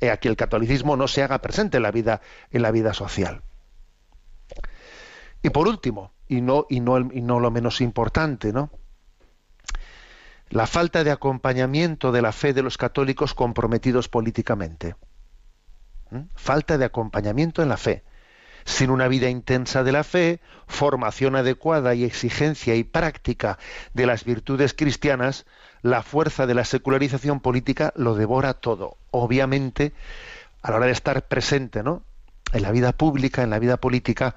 [0.00, 2.92] eh, a que el catolicismo no se haga presente en la vida, en la vida
[2.92, 3.42] social.
[5.40, 8.70] Y por último, y no, y no, y no lo menos importante, ¿no?
[10.50, 14.94] la falta de acompañamiento de la fe de los católicos comprometidos políticamente.
[16.34, 18.04] Falta de acompañamiento en la fe.
[18.64, 23.58] Sin una vida intensa de la fe, formación adecuada y exigencia y práctica
[23.92, 25.44] de las virtudes cristianas,
[25.82, 28.96] la fuerza de la secularización política lo devora todo.
[29.10, 29.92] Obviamente,
[30.62, 32.02] a la hora de estar presente, ¿no?
[32.54, 34.36] En la vida pública, en la vida política,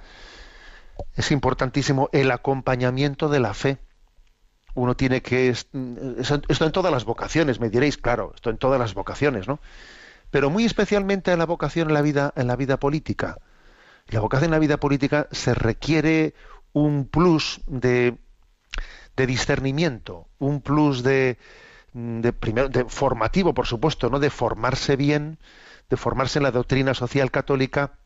[1.15, 3.77] es importantísimo el acompañamiento de la fe.
[4.73, 8.93] Uno tiene que esto en todas las vocaciones, me diréis, claro, esto en todas las
[8.93, 9.59] vocaciones, ¿no?
[10.29, 13.37] Pero muy especialmente en la vocación en la vida en la vida política.
[14.07, 16.33] la vocación en la vida política se requiere
[16.73, 18.17] un plus de,
[19.15, 21.37] discernimiento, un plus de,
[21.93, 24.19] de, de formativo, por supuesto, ¿no?
[24.19, 25.39] De formarse bien,
[25.89, 27.99] de formarse en la doctrina social católica,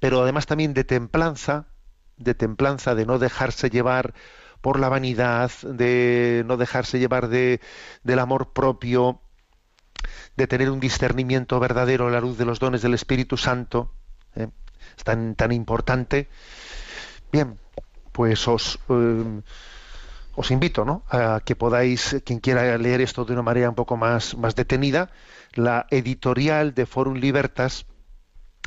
[0.00, 1.66] pero además también de templanza,
[2.16, 4.14] de templanza, de no dejarse llevar
[4.60, 7.60] por la vanidad, de no dejarse llevar de,
[8.02, 9.20] del amor propio,
[10.36, 13.92] de tener un discernimiento verdadero a la luz de los dones del Espíritu Santo.
[14.34, 14.48] ¿eh?
[14.96, 16.28] Es tan, tan importante.
[17.32, 17.58] Bien,
[18.12, 19.40] pues os, eh,
[20.36, 21.04] os invito ¿no?
[21.10, 25.10] a que podáis, quien quiera leer esto de una manera un poco más, más detenida,
[25.54, 27.86] la editorial de Forum Libertas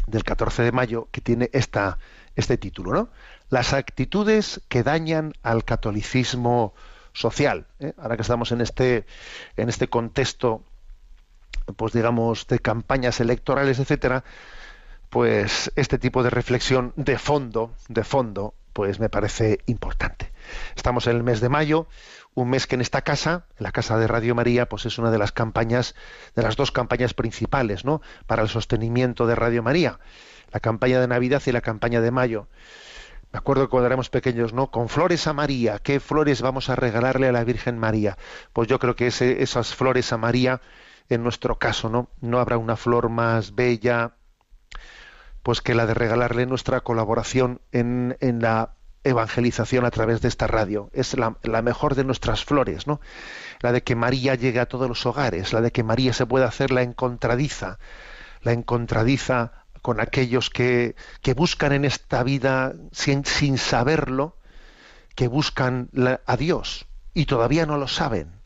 [0.08, 1.97] del 14 de mayo, que tiene esta,
[2.36, 3.10] este título, ¿no?
[3.49, 6.73] Las actitudes que dañan al catolicismo
[7.13, 7.67] social.
[7.80, 7.93] ¿eh?
[7.97, 9.06] Ahora que estamos en este,
[9.58, 10.63] en este contexto,
[11.75, 14.23] pues digamos, de campañas electorales, etcétera,
[15.10, 20.32] pues este tipo de reflexión de fondo, de fondo, pues me parece importante.
[20.75, 21.88] Estamos en el mes de mayo,
[22.36, 25.10] un mes que en esta casa, en la casa de Radio María, pues es una
[25.10, 25.95] de las campañas,
[26.36, 28.01] de las dos campañas principales, ¿no?
[28.27, 29.99] Para el sostenimiento de Radio María,
[30.51, 32.47] la campaña de Navidad y la campaña de mayo.
[33.32, 34.71] Me acuerdo que cuando éramos pequeños, ¿no?
[34.71, 38.17] Con flores a María, ¿qué flores vamos a regalarle a la Virgen María?
[38.53, 40.62] Pues yo creo que esas flores a María,
[41.10, 42.10] en nuestro caso, ¿no?
[42.22, 44.13] No habrá una flor más bella,
[45.43, 50.89] pues que la de regalarle nuestra colaboración en, la evangelización a través de esta radio.
[50.91, 53.00] Es la, la, mejor de nuestras flores, ¿no?
[53.62, 56.48] La de que María llegue a todos los hogares, la de que María se pueda
[56.48, 57.80] hacer la encontradiza,
[58.41, 64.36] la encontradiza con aquellos que, que buscan en esta vida sin, sin saberlo,
[65.15, 65.89] que buscan
[66.26, 68.37] a Dios y todavía no lo saben.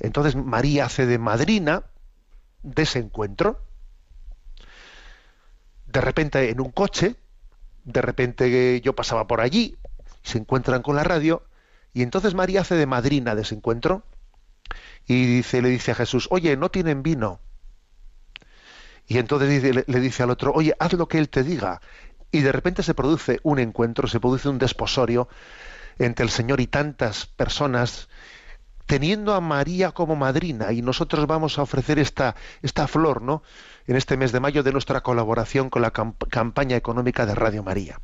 [0.00, 1.84] Entonces María hace de madrina
[2.62, 3.60] de ese encuentro.
[5.86, 7.16] De repente en un coche,
[7.84, 9.76] de repente yo pasaba por allí,
[10.22, 11.44] se encuentran con la radio,
[11.92, 14.02] y entonces María hace de madrina de ese encuentro
[15.06, 17.40] y dice, le dice a Jesús, oye, no tienen vino.
[19.06, 21.80] Y entonces le, le, dice al otro, oye, haz lo que él te diga.
[22.32, 25.28] Y de repente se produce un encuentro, se produce un desposorio
[25.98, 28.08] entre el Señor y tantas personas,
[28.86, 30.72] teniendo a María como madrina.
[30.72, 33.42] Y nosotros vamos a ofrecer esta, esta flor, ¿no?
[33.86, 37.62] En este mes de mayo de nuestra colaboración con la camp campaña económica de Radio
[37.62, 38.00] María.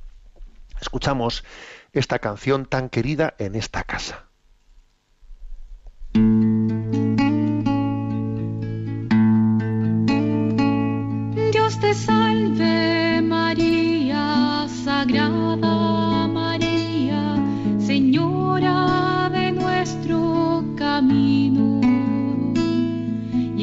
[0.81, 1.45] Escuchamos
[1.93, 4.27] esta canción tan querida en esta casa.
[11.81, 12.70] te salve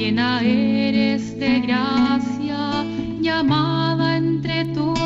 [0.07, 2.85] Llena eres de gracia,
[3.19, 4.96] llamada entre todas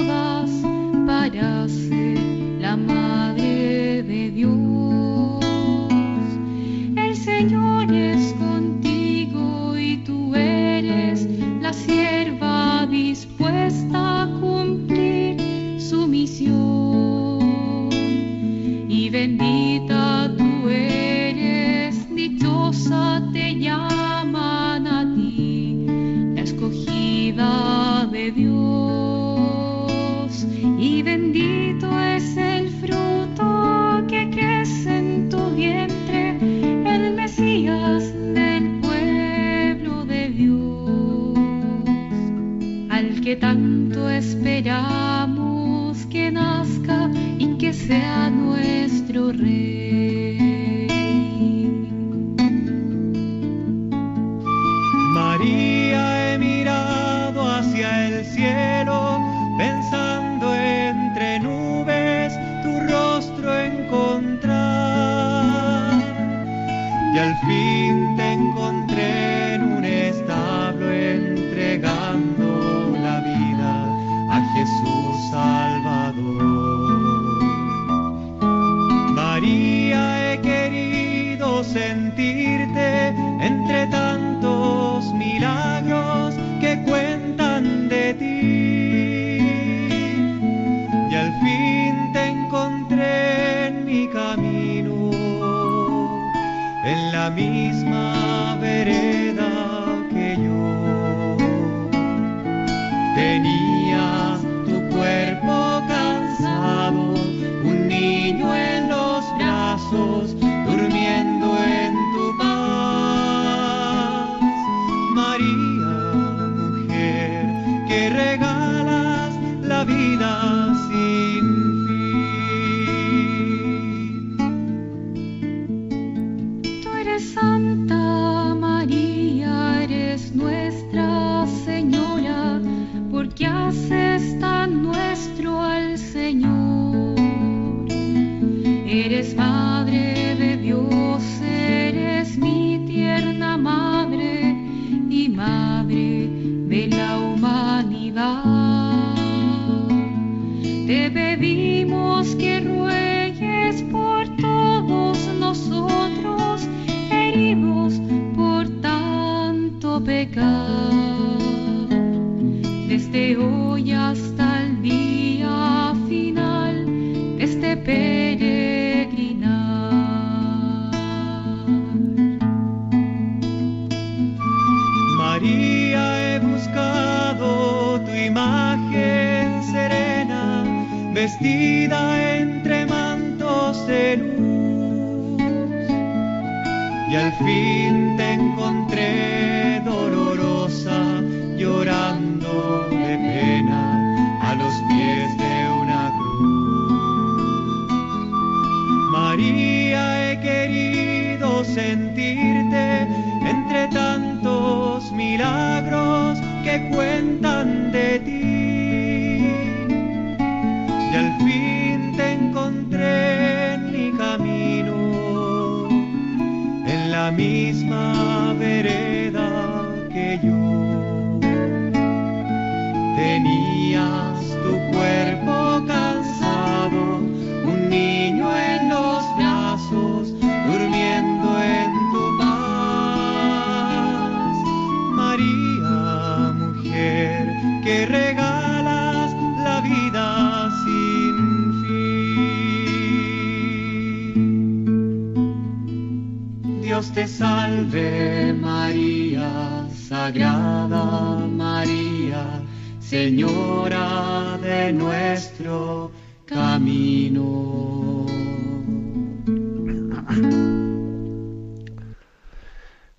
[247.42, 252.62] salve María, Sagrada María,
[253.00, 256.12] Señora de nuestro
[256.46, 258.28] camino.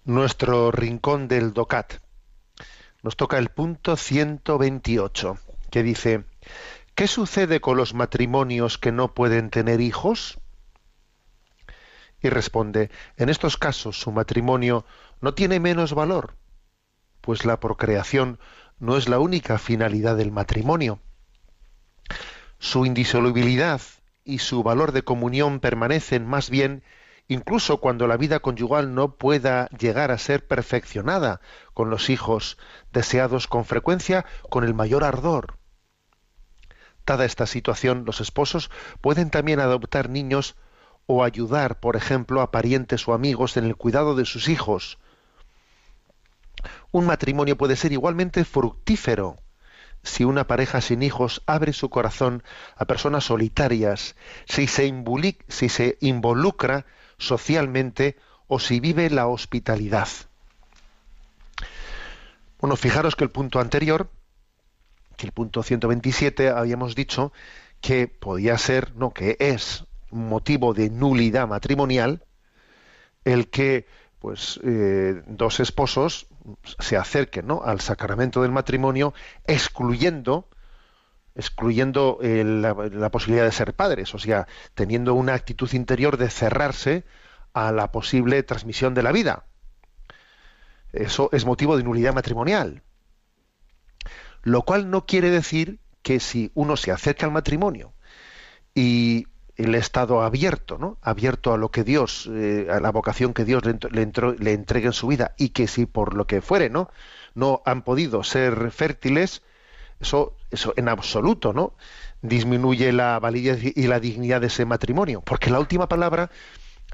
[0.04, 1.94] Nuestro rincón del DOCAT.
[3.02, 5.36] Nos toca el punto 128,
[5.72, 6.24] que dice,
[6.94, 10.38] ¿qué sucede con los matrimonios que no pueden tener hijos?
[12.22, 14.84] Y responde, en estos casos su matrimonio
[15.20, 16.36] no tiene menos valor,
[17.20, 18.38] pues la procreación
[18.78, 21.00] no es la única finalidad del matrimonio.
[22.58, 23.80] Su indisolubilidad
[24.24, 26.84] y su valor de comunión permanecen más bien
[27.28, 31.40] incluso cuando la vida conyugal no pueda llegar a ser perfeccionada
[31.74, 32.58] con los hijos
[32.92, 35.58] deseados con frecuencia con el mayor ardor.
[37.04, 38.70] Dada esta situación, los esposos
[39.00, 40.54] pueden también adoptar niños
[41.06, 44.98] o ayudar, por ejemplo, a parientes o amigos en el cuidado de sus hijos.
[46.90, 49.38] Un matrimonio puede ser igualmente fructífero
[50.02, 52.42] si una pareja sin hijos abre su corazón
[52.76, 54.86] a personas solitarias, si se,
[56.00, 56.86] involucra
[57.18, 58.16] socialmente
[58.48, 60.08] o si vive la hospitalidad.
[62.60, 64.10] Bueno, fijaros que el punto anterior,
[65.16, 67.32] que el punto 127, habíamos dicho
[67.80, 72.24] que podía ser, no, que es motivo de nulidad matrimonial
[73.24, 73.86] el que
[74.18, 76.26] pues eh, dos esposos
[76.78, 77.62] se acerquen ¿no?
[77.64, 79.14] al sacramento del matrimonio
[79.46, 80.48] excluyendo
[81.34, 87.04] excluyendo eh, la, posibilidad de ser padres, o sea, teniendo una actitud interior de cerrarse
[87.54, 89.46] a la posible transmisión de la vida.
[90.92, 92.82] Eso es motivo de nulidad matrimonial.
[94.42, 97.94] Lo cual no quiere decir que si uno se acerca al matrimonio
[98.74, 99.26] y
[99.56, 100.98] el estado abierto, ¿no?
[101.02, 104.92] Abierto a lo que Dios, eh, a la vocación que Dios le, le entregue en
[104.92, 106.90] su vida y que si por lo que fuere, ¿no?
[107.34, 109.42] No han podido ser fértiles,
[110.00, 111.74] eso, eso en absoluto, ¿no?
[112.22, 116.30] Disminuye la validez y la dignidad de ese matrimonio, porque la última palabra,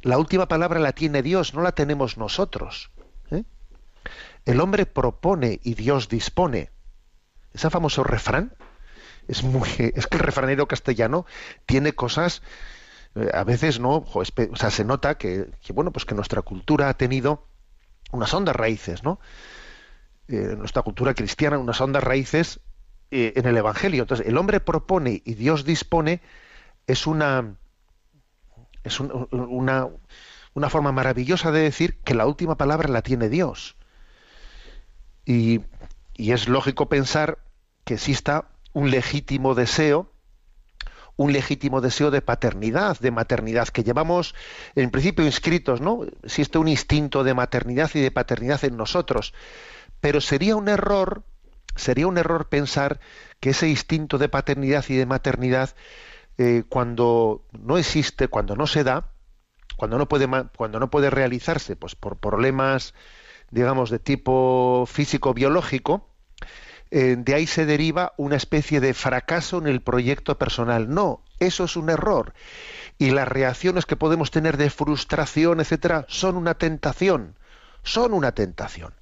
[0.03, 2.91] la última palabra la tiene Dios, no la tenemos nosotros.
[3.31, 3.45] ¿eh?
[4.45, 6.71] El hombre propone y Dios dispone.
[7.53, 8.53] Ese famoso refrán
[9.29, 11.27] es que el refranero castellano
[11.67, 12.43] tiene cosas
[13.17, 14.25] Eh, a veces no, o
[14.57, 17.45] sea, se nota que, bueno, pues que nuestra cultura ha tenido
[18.13, 19.21] unas hondas raíces, ¿no?
[20.29, 22.61] Eh, nuestra cultura cristiana, unas hondas raíces
[23.11, 24.03] eh, en el Evangelio.
[24.03, 26.21] Entonces, el hombre propone y Dios dispone
[26.87, 27.57] es una
[28.85, 29.89] es un- una,
[30.55, 33.77] una forma maravillosa de decir que la última palabra la tiene Dios.
[35.25, 35.61] Y,
[36.17, 37.39] y es lógico pensar
[37.85, 38.49] que exista
[38.79, 40.13] un legítimo deseo,
[41.17, 44.37] un legítimo deseo de paternidad, de maternidad, que llevamos
[44.77, 46.07] en principio inscritos, ¿no?
[46.23, 49.35] Existe un instinto de maternidad y de paternidad en nosotros.
[50.01, 51.25] Pero sería un error,
[51.75, 53.01] sería un error pensar
[53.41, 55.75] que ese instinto de paternidad y de maternidad,
[56.39, 59.11] eh, cuando no existe, cuando no se da,
[59.77, 62.95] cuando no puede, cuando no puede realizarse, pues por problemas,
[63.51, 66.07] digamos, de tipo físico-biológico,
[66.91, 70.89] eh, de ahí se deriva una especie de fracaso en el proyecto personal.
[70.89, 72.35] No, eso es un error.
[72.99, 77.37] Y las reacciones que podemos tener de frustración, etcétera, son una tentación.
[77.83, 78.95] Son una tentación.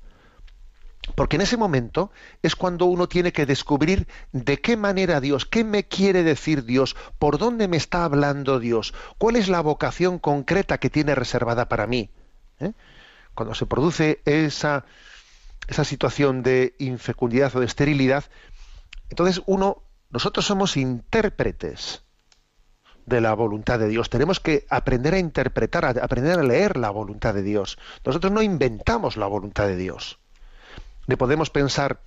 [1.14, 2.10] Porque en ese momento
[2.42, 6.96] es cuando uno tiene que descubrir de qué manera Dios, qué me quiere decir Dios,
[7.18, 11.86] por dónde me está hablando Dios, cuál es la vocación concreta que tiene reservada para
[11.86, 12.10] mí.
[12.58, 12.72] ¿eh?
[13.34, 14.84] Cuando se produce esa,
[15.68, 18.24] esa situación de infecundidad o de esterilidad,
[19.10, 22.04] entonces uno, nosotros somos intérpretes
[23.06, 24.10] de la voluntad de Dios.
[24.10, 27.78] Tenemos que aprender a interpretar, aprender a leer la voluntad de Dios.
[28.04, 30.18] Nosotros no inventamos la voluntad de Dios.
[31.06, 32.00] Le podemos pensar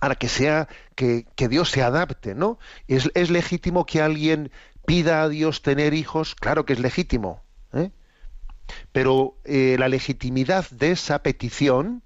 [0.00, 2.58] ahora que sea que, Dios se adapte, ¿no?
[2.88, 4.50] ¿Es, es legítimo que alguien
[4.86, 7.90] pida a Dios tener hijos, claro que es legítimo, ¿eh?
[8.92, 12.02] pero eh, la legitimidad de esa petición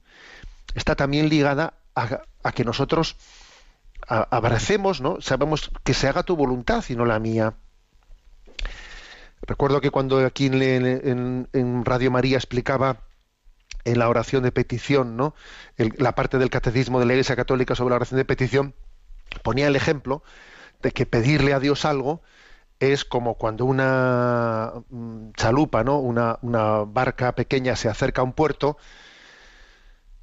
[0.74, 3.16] está también ligada a, que nosotros
[4.06, 5.20] abracemos, ¿no?
[5.20, 7.54] Sabemos que se haga tu voluntad y no la mía.
[9.42, 12.98] Recuerdo que cuando aquí en, en- Radio María explicaba
[13.84, 15.34] en la oración de petición, ¿no?
[15.76, 18.74] La parte del catecismo de la Iglesia Católica sobre la oración de petición,
[19.42, 20.22] ponía el ejemplo
[20.82, 22.22] de que pedirle a Dios algo
[22.80, 25.98] es como cuando una mm, chalupa, ¿no?
[25.98, 26.38] Una
[26.86, 28.78] barca pequeña se acerca a un puerto,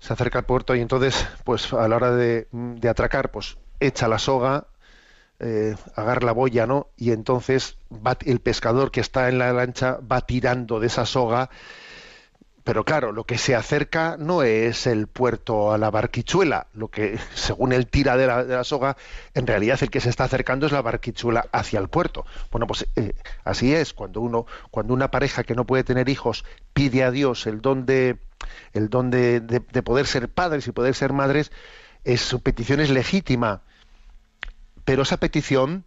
[0.02, 2.48] se acerca al puerto y entonces, pues a la hora de,
[2.90, 4.66] atracar, pues echa la soga,
[5.40, 6.88] eh, agarra la boya, ¿no?
[6.98, 11.50] Y entonces va, el pescador que está en la lancha va tirando de esa soga
[12.64, 17.18] pero claro, lo que se acerca no es el puerto a la barquichuela, lo que,
[17.34, 18.98] según él tira de la, de la soga,
[19.34, 22.26] en realidad el que se está acercando es la barquichuela hacia el puerto.
[22.52, 26.46] Bueno, pues eh, así es, cuando uno, cuando una pareja que no puede tener hijos
[26.74, 28.18] pide a Dios el don de,
[28.74, 31.52] el don de, de- de poder ser padres y poder ser madres,
[32.04, 33.62] es, su petición es legítima,
[34.86, 35.86] pero esa petición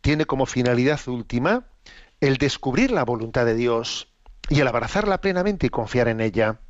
[0.00, 1.64] tiene como finalidad última
[2.20, 4.08] el descubrir la voluntad de Dios
[4.48, 6.60] y el abrazarla plenamente y confiar en ella.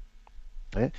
[0.76, 0.92] ¿eh?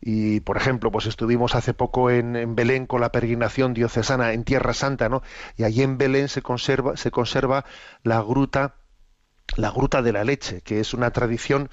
[0.00, 4.44] Y, por ejemplo, pues estuvimos hace poco en, en Belén con la peregrinación diocesana en
[4.44, 5.22] Tierra Santa, ¿no?
[5.56, 7.64] Y allí en Belén se conserva, se conserva
[8.02, 8.74] la gruta,
[9.56, 11.70] la gruta de la leche, que es una tradición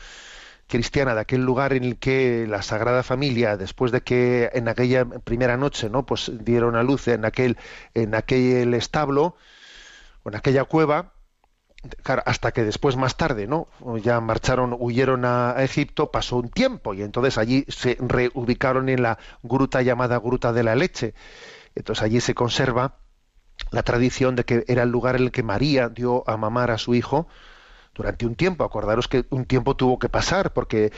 [0.68, 5.06] cristiana de aquel lugar en el que la Sagrada Familia, después de que en aquella
[5.06, 6.06] primera noche, ¿no?
[6.06, 7.58] Pues dieron a luz en aquel,
[7.94, 9.36] en aquel establo,
[10.24, 11.14] o en aquella cueva,
[12.26, 13.68] hasta que después más tarde, ¿no?
[14.02, 19.20] Ya marcharon, huyeron a Egipto, pasó un tiempo y entonces allí se reubicaron en la
[19.42, 21.14] gruta llamada Gruta de la Leche.
[21.76, 23.00] Entonces allí se conserva
[23.72, 26.78] la tradición de que era el lugar en el que María dio a mamar a
[26.78, 27.28] su hijo
[27.94, 28.64] durante un tiempo.
[28.64, 30.92] Acordaros que un tiempo tuvo que pasar porque,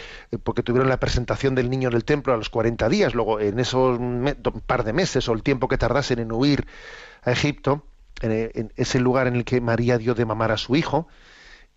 [0.43, 3.13] porque tuvieron la presentación del niño en el templo a los 40 días.
[3.13, 3.99] Luego, en esos
[4.65, 6.67] par de meses o el tiempo que tardasen en huir
[7.23, 7.85] a Egipto,
[8.21, 11.07] en, en ese lugar en el que María dio de mamar a su hijo,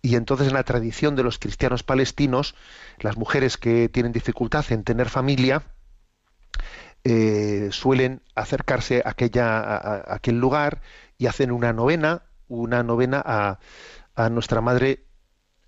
[0.01, 2.55] y entonces en la tradición de los cristianos palestinos,
[2.99, 5.63] las mujeres que tienen dificultad en tener familia,
[7.03, 10.81] eh, suelen acercarse a, aquella, a, a aquel lugar
[11.17, 13.59] y hacen una novena, una novena a,
[14.15, 15.05] a nuestra madre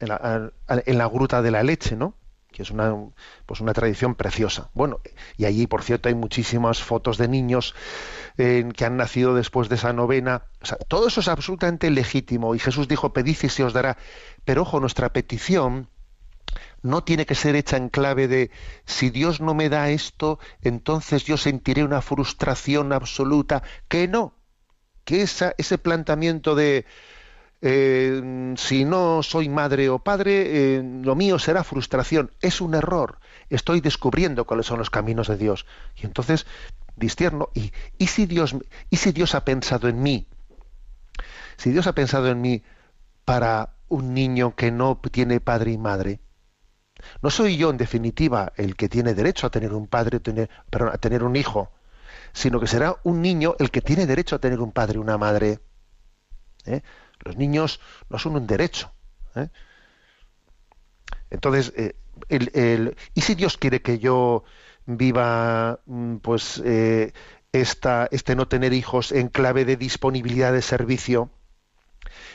[0.02, 2.16] en la, gruta de la leche, ¿no?
[2.52, 2.93] que es una
[3.45, 4.70] pues una tradición preciosa.
[4.74, 4.99] Bueno,
[5.38, 7.74] y allí, por cierto, hay muchísimas fotos de niños
[8.38, 10.43] eh, que han nacido después de esa novena.
[10.62, 12.54] O sea, todo eso es absolutamente legítimo.
[12.54, 13.97] Y Jesús dijo, pedid y se os dará.
[14.43, 15.88] Pero ojo, nuestra petición
[16.82, 18.52] no tiene que ser hecha en clave de
[18.86, 23.64] si Dios no me da esto, entonces yo sentiré una frustración absoluta.
[23.88, 24.36] Que no,
[25.06, 26.86] que ese planteamiento de
[27.62, 32.32] eh, si no soy madre o padre, eh, lo mío será frustración.
[32.41, 33.20] Es un error.
[33.49, 35.66] Estoy descubriendo cuáles son los caminos de Dios.
[35.95, 36.45] Y entonces
[36.95, 37.49] discierno.
[37.53, 38.55] ¿Y, y, si Dios,
[38.89, 40.28] ¿Y si Dios ha pensado en mí?
[41.57, 42.64] Si Dios ha pensado en mí
[43.26, 46.20] para un niño que no tiene padre y madre?
[47.22, 50.91] No soy yo, en definitiva, el que tiene derecho a tener un padre, tener, perdón,
[50.93, 51.72] a tener un hijo,
[52.34, 55.18] sino que será un niño el que tiene derecho a tener un padre y una
[55.18, 55.59] madre.
[56.66, 56.82] ¿eh?
[57.24, 58.92] Los niños no son un derecho.
[59.36, 59.50] ¿eh?
[61.30, 61.96] Entonces, eh,
[62.30, 64.44] el- ¿y si Dios quiere que yo
[64.86, 67.14] viva, mm, pues, eh,
[67.54, 71.32] este no tener hijos en clave de disponibilidad de servicio?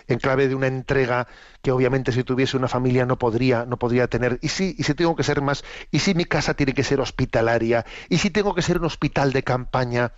[0.09, 1.27] en clave de una entrega
[1.63, 4.95] que obviamente si tuviese una familia no podría no podría tener y si y si
[4.95, 8.55] tengo que ser más y si mi casa tiene que ser hospitalaria y si tengo
[8.55, 10.13] que ser un hospital de campaña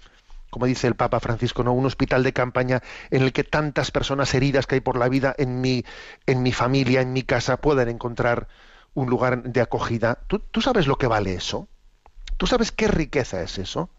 [0.50, 4.32] como dice el Papa Francisco no un hospital de campaña en el que tantas personas
[4.34, 5.84] heridas que hay por la vida en mi
[6.26, 8.48] en mi familia en mi casa puedan encontrar
[8.94, 11.68] un lugar de acogida tú, sabes lo que vale eso
[12.36, 13.90] tú sabes qué riqueza es eso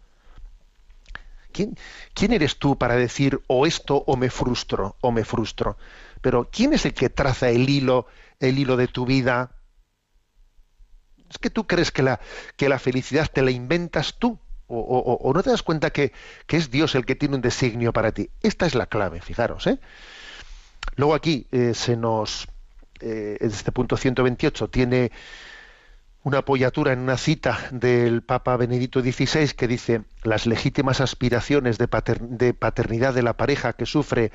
[1.52, 1.76] ¿Quién,
[2.14, 5.76] quién eres tú para decir o esto o me frustro o me frustro?
[6.20, 8.06] Pero ¿quién es el que traza el hilo,
[8.38, 9.50] el hilo de tu vida?
[11.28, 14.38] ¿Es que tú crees que la felicidad te la inventas tú?
[14.72, 16.12] ¿O, no te das cuenta que,
[16.48, 18.30] es Dios el que tiene un designio para ti?
[18.40, 19.66] Esta es la clave, fijaros.
[19.66, 19.78] ¿eh?
[20.96, 22.46] Luego aquí eh, se nos,
[23.00, 25.10] eh, este punto 128, tiene
[26.22, 31.88] una apoyatura en una cita del Papa Benedicto XVI que dice las legítimas aspiraciones de
[31.88, 34.30] paternidad de la pareja que sufre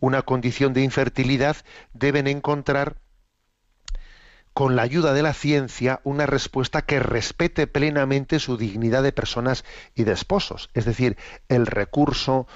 [0.00, 1.56] una condición de infertilidad
[1.94, 2.96] deben encontrar
[4.58, 9.64] con la ayuda de la ciencia una respuesta que respete plenamente su dignidad de personas
[9.94, 11.16] y de esposos, es decir,
[11.48, 12.48] el recurso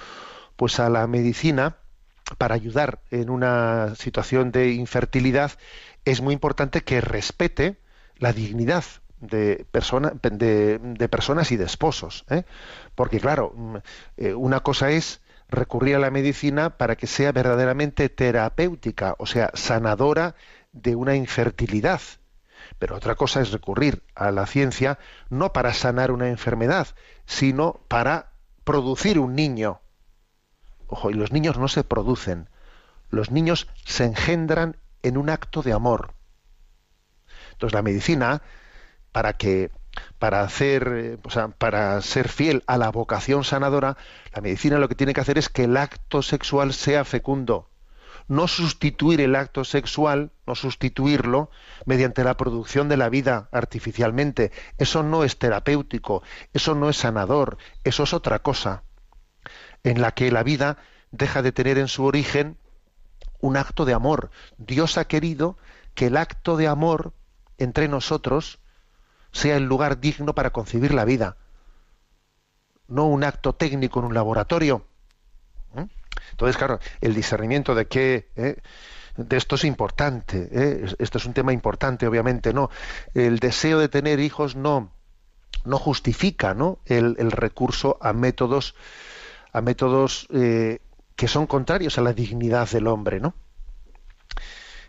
[0.56, 1.76] pues a la medicina
[2.38, 5.52] para ayudar en una situación de infertilidad
[6.04, 7.76] es muy importante que respete
[8.16, 8.82] la dignidad
[9.20, 12.24] de, persona- de, de personas y de esposos.
[12.30, 12.42] ¿eh?
[12.96, 13.76] Porque claro, mm,
[14.16, 19.52] eh, una cosa es recurrir a la medicina para que sea verdaderamente terapéutica, o sea,
[19.54, 20.34] sanadora
[20.72, 22.00] de una infertilidad.
[22.78, 24.98] Pero otra cosa es recurrir a la ciencia
[25.30, 26.88] no para sanar una enfermedad,
[27.26, 28.32] sino para
[28.64, 29.80] producir un niño.
[30.86, 32.48] Ojo, y los niños no se producen.
[33.10, 36.14] Los niños se engendran en un acto de amor.
[37.52, 38.42] Entonces la medicina,
[39.12, 39.70] para que
[40.18, 41.18] para hacer, eh,
[41.58, 43.96] para ser fiel a la vocación sanadora,
[44.34, 47.68] la medicina lo que tiene que hacer es que el acto sexual sea fecundo.
[48.32, 51.50] No sustituir el acto sexual, no sustituirlo
[51.84, 54.52] mediante la producción de la vida artificialmente.
[54.78, 56.22] Eso no es terapéutico,
[56.54, 58.84] eso no es sanador, eso es otra cosa
[59.84, 60.78] en la que la vida
[61.10, 62.56] deja de tener en su origen
[63.40, 64.30] un acto de amor.
[64.56, 65.58] Dios ha querido
[65.94, 67.12] que el acto de amor
[67.58, 68.60] entre nosotros
[69.32, 71.36] sea el lugar digno para concebir la vida,
[72.88, 74.86] no un acto técnico en un laboratorio.
[76.30, 78.56] Entonces, claro, el discernimiento de qué ¿eh?
[79.16, 80.48] de esto es importante.
[80.50, 80.94] ¿eh?
[80.98, 82.70] Esto es un tema importante, obviamente, no.
[83.14, 84.92] El deseo de tener hijos no
[85.64, 86.80] no justifica, ¿no?
[86.86, 88.74] El, el recurso a métodos
[89.52, 90.80] a métodos eh,
[91.14, 93.34] que son contrarios a la dignidad del hombre, ¿no?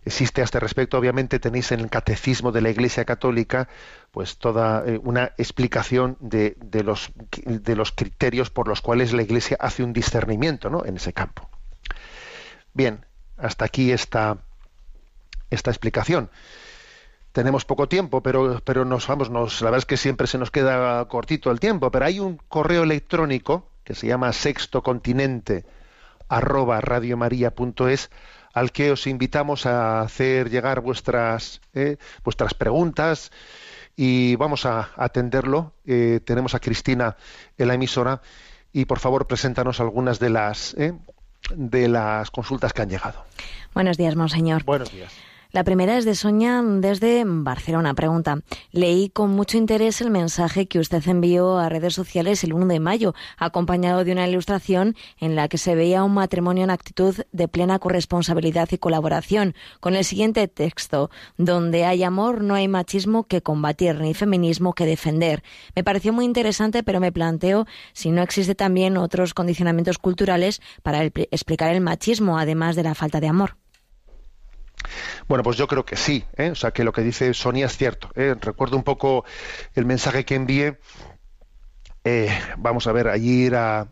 [0.05, 3.69] Existe a este respecto, obviamente tenéis en el catecismo de la Iglesia Católica,
[4.11, 7.11] pues toda eh, una explicación de, los
[7.45, 10.85] de los criterios por los cuales la Iglesia hace un discernimiento, ¿no?
[10.85, 11.49] En ese campo.
[12.73, 13.05] Bien,
[13.37, 14.39] hasta aquí esta
[15.53, 16.29] esta explicación.
[17.31, 20.51] Tenemos poco tiempo, pero, pero nos vamos, nos, la verdad es que siempre se nos
[20.51, 25.65] queda cortito el tiempo, pero hay un correo electrónico que se llama sextocontinente
[26.29, 28.09] arroba radiomaria.es
[28.53, 33.31] al que os invitamos a hacer llegar vuestras eh, vuestras preguntas
[33.95, 35.73] y vamos a atenderlo.
[35.85, 37.17] Eh, tenemos a Cristina
[37.57, 38.21] en la emisora
[38.71, 40.93] y por favor preséntanos algunas de las eh,
[41.53, 43.25] de las consultas que han llegado.
[43.73, 44.63] Buenos días, monseñor.
[44.63, 45.13] Buenos días.
[45.53, 47.93] La primera es de Soña desde Barcelona.
[47.93, 48.39] Pregunta,
[48.71, 52.79] leí con mucho interés el mensaje que usted envió a redes sociales el 1 de
[52.79, 57.47] mayo, acompañado de una ilustración en la que se veía un matrimonio en actitud de
[57.47, 63.43] plena corresponsabilidad y colaboración, con el siguiente texto, donde hay amor no hay machismo que
[63.43, 65.43] combatir, ni feminismo que defender.
[65.75, 71.03] Me pareció muy interesante, pero me planteo si no existe también otros condicionamientos culturales para
[71.03, 73.62] explicar el machismo, además de la falta de amor.
[75.27, 76.25] Bueno, pues yo creo que sí.
[76.37, 76.51] ¿eh?
[76.51, 78.09] O sea, que lo que dice Sonia es cierto.
[78.15, 78.35] ¿eh?
[78.39, 79.25] Recuerdo un poco
[79.75, 80.79] el mensaje que envié.
[82.03, 83.87] Eh, vamos a ver, allí era.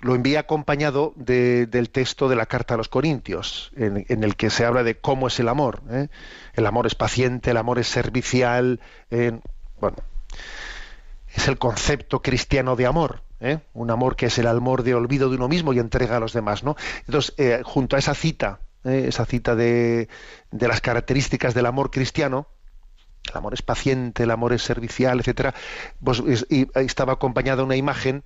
[0.00, 4.36] Lo envié acompañado de- del texto de la carta a los Corintios, en, en el
[4.36, 5.82] que se habla de cómo es el amor.
[5.90, 6.08] ¿eh?
[6.54, 8.80] El amor es paciente, el amor es servicial.
[9.10, 9.38] eh,
[9.80, 9.96] bueno,
[11.34, 13.22] es el concepto cristiano de amor.
[13.40, 13.58] ¿eh?
[13.72, 16.32] Un amor que es el amor de olvido de uno mismo y entrega a los
[16.32, 16.64] demás.
[16.64, 16.76] ¿no?
[17.06, 19.06] Entonces, junto a esa cita ¿eh?
[19.08, 20.08] esa cita de,
[20.50, 22.48] de las características del amor cristiano,
[23.30, 25.54] el amor es paciente, el amor es servicial, etcétera,
[26.02, 28.22] pues es- y estaba acompañada una imagen,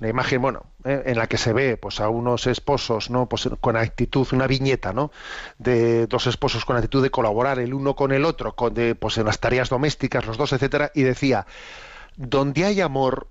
[0.00, 3.28] una imagen, bueno, eh, en la que se ve pues a unos esposos, ¿no?
[3.28, 5.10] Pues con actitud, una viñeta, ¿no?
[5.58, 9.24] De dos esposos con actitud de colaborar el uno con el otro, con pues en
[9.26, 11.46] las tareas domésticas, los dos, etcétera, y decía,
[12.16, 13.28] donde hay amor,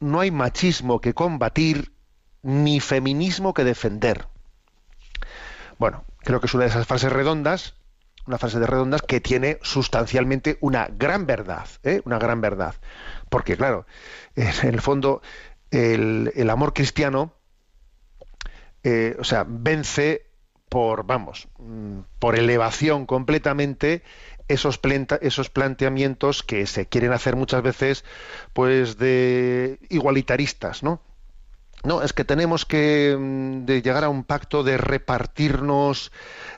[0.00, 1.92] no hay machismo que combatir,
[2.42, 4.26] ni feminismo que defender.
[5.82, 7.74] Bueno, creo que es una de esas frases redondas,
[8.24, 12.02] una frase de redondas que tiene sustancialmente una gran verdad, ¿eh?
[12.04, 12.76] una gran verdad.
[13.28, 13.84] Porque, claro,
[14.36, 15.22] en el fondo,
[15.72, 17.34] el, el amor cristiano,
[18.84, 20.30] eh, o sea, vence
[20.68, 24.04] por, vamos, mm, por elevación completamente
[24.46, 24.78] esos,
[25.20, 28.04] esos planteamientos que se quieren hacer muchas veces,
[28.52, 31.02] pues, de igualitaristas, ¿no?
[31.84, 36.12] No, es que tenemos que mm, de llegar a un pacto de repartirnos,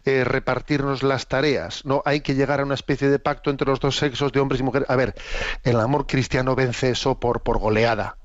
[0.05, 1.85] eh, repartirnos las tareas.
[1.87, 4.61] No, hay que llegar a una especie de pacto entre los dos sexos de hombres
[4.61, 4.89] y mujeres.
[4.91, 5.14] A ver,
[5.62, 8.18] el amor cristiano vence eso por, por goleada.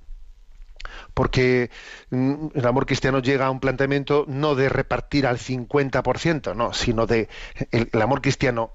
[1.14, 1.72] Porque
[2.10, 7.06] mm, el amor cristiano llega a un planteamiento no de repartir al 50%, no, sino
[7.06, 7.30] de
[7.72, 8.74] el, amor cristiano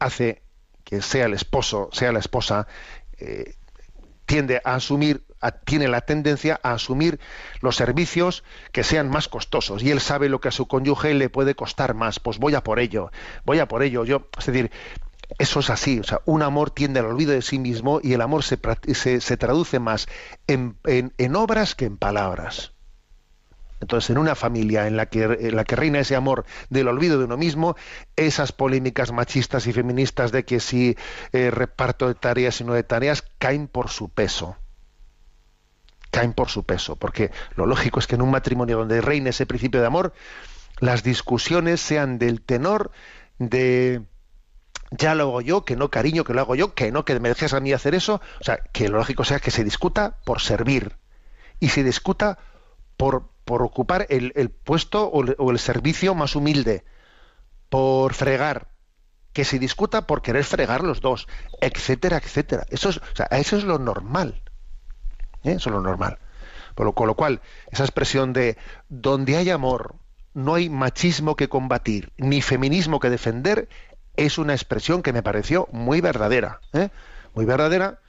[0.00, 0.42] hace
[0.84, 2.66] que sea el esposo, sea la esposa,
[3.18, 3.54] eh,
[4.26, 5.22] tiende a asumir,
[5.64, 7.20] tiene la tendencia a asumir
[7.60, 11.30] los servicios que sean más costosos y él sabe lo que a su cónyuge le
[11.30, 13.10] puede costar más, pues voy a por ello,
[13.44, 14.04] voy a por ello.
[14.04, 14.70] Yo, es decir,
[15.38, 18.20] eso es así, o sea, un amor tiende al olvido de sí mismo y el
[18.22, 18.58] amor se,
[18.94, 20.08] se, se traduce más
[20.46, 22.74] en, en- obras que en palabras.
[23.80, 27.24] Entonces, en una familia en la que, la que reina ese amor del olvido de
[27.24, 27.76] uno mismo,
[28.16, 30.96] esas polémicas machistas y feministas de que si
[31.32, 34.59] eh, reparto de tareas y no de tareas caen por su peso.
[36.10, 39.46] Caen por su peso, porque lo lógico es que en un matrimonio donde reine ese
[39.46, 40.12] principio de amor,
[40.80, 42.90] las discusiones sean del tenor
[43.38, 44.02] de
[44.90, 47.28] ya lo hago yo, que no cariño, que lo hago yo, que no, que me
[47.28, 48.20] dejes a mí hacer eso.
[48.40, 50.96] O sea, que lo lógico sea que se discuta por servir
[51.60, 52.38] y se discuta
[52.96, 56.84] por, por ocupar el, el puesto o el, o el servicio más humilde,
[57.68, 58.68] por fregar,
[59.32, 61.28] que se discuta por querer fregar los dos,
[61.60, 62.66] etcétera, etcétera.
[62.68, 64.42] Eso es, o sea, eso es lo normal.
[65.44, 65.52] ¿Eh?
[65.52, 66.18] Eso es lo normal.
[66.74, 68.56] Por lo, con lo cual, esa expresión de
[68.88, 69.96] donde hay amor,
[70.34, 73.68] no hay machismo que combatir, ni feminismo que defender,
[74.16, 76.60] es una expresión que me pareció muy verdadera.
[76.72, 76.90] ¿eh?
[77.34, 78.00] Muy verdadera.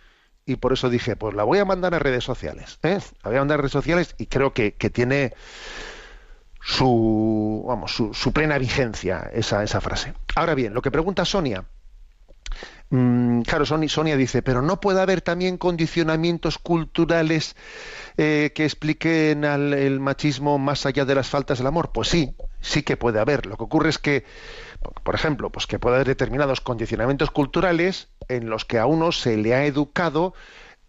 [0.45, 2.79] Y por eso dije, pues la voy a mandar a redes sociales.
[2.83, 2.99] ¿eh?
[3.23, 5.33] La voy a mandar a redes sociales y creo que, que tiene
[6.61, 10.13] su, vamos, su, su plena vigencia esa, esa frase.
[10.35, 11.65] Ahora bien, lo que pregunta Sonia,
[12.93, 17.55] Mm, claro, Soni- Sonia dice, pero no puede haber también condicionamientos culturales
[18.17, 21.91] eh, que expliquen al, el machismo más allá de las faltas del amor.
[21.93, 23.45] Pues sí, sí que puede haber.
[23.47, 24.25] Lo que ocurre es que,
[25.03, 29.37] por ejemplo, pues que puede haber determinados condicionamientos culturales en los que a uno se
[29.37, 30.33] le ha educado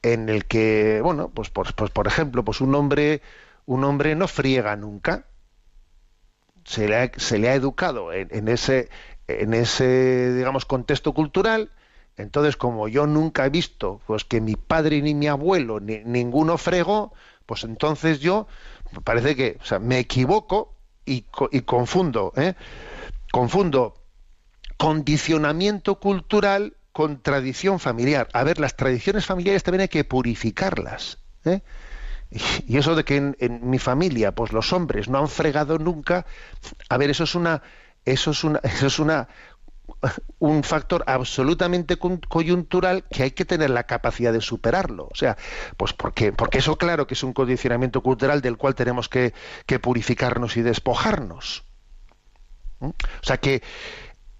[0.02, 3.22] en el que, bueno, pues por, pues, por ejemplo, pues un hombre,
[3.66, 5.26] un hombre no friega nunca.
[6.64, 8.88] Se le ha, se le ha educado en, en ese,
[9.26, 11.70] en ese, digamos, contexto cultural.
[12.16, 16.58] Entonces, como yo nunca he visto pues que mi padre ni mi abuelo ni ninguno
[16.58, 17.12] fregó,
[17.46, 18.46] pues entonces yo
[19.04, 22.54] parece que, me equivoco y, co- y confundo, ¿eh?
[23.32, 23.94] confundo
[24.76, 28.28] condicionamiento cultural con tradición familiar.
[28.32, 31.18] A ver, las tradiciones familiares también hay que purificarlas.
[31.44, 31.62] ¿eh?
[32.30, 32.40] Y
[32.74, 36.26] y eso de que en, en mi familia, pues los hombres no han fregado nunca,
[36.88, 37.62] a ver, eso es una,
[38.04, 39.28] eso es una, eso es una,
[40.38, 45.08] un factor absolutamente coyuntural que hay que tener la capacidad de superarlo.
[45.10, 45.36] O sea,
[45.76, 49.34] pues porque, porque eso claro que es un condicionamiento cultural del cual tenemos que,
[49.66, 51.64] que purificarnos y despojarnos.
[52.80, 52.88] ¿Mm?
[52.88, 53.62] O sea que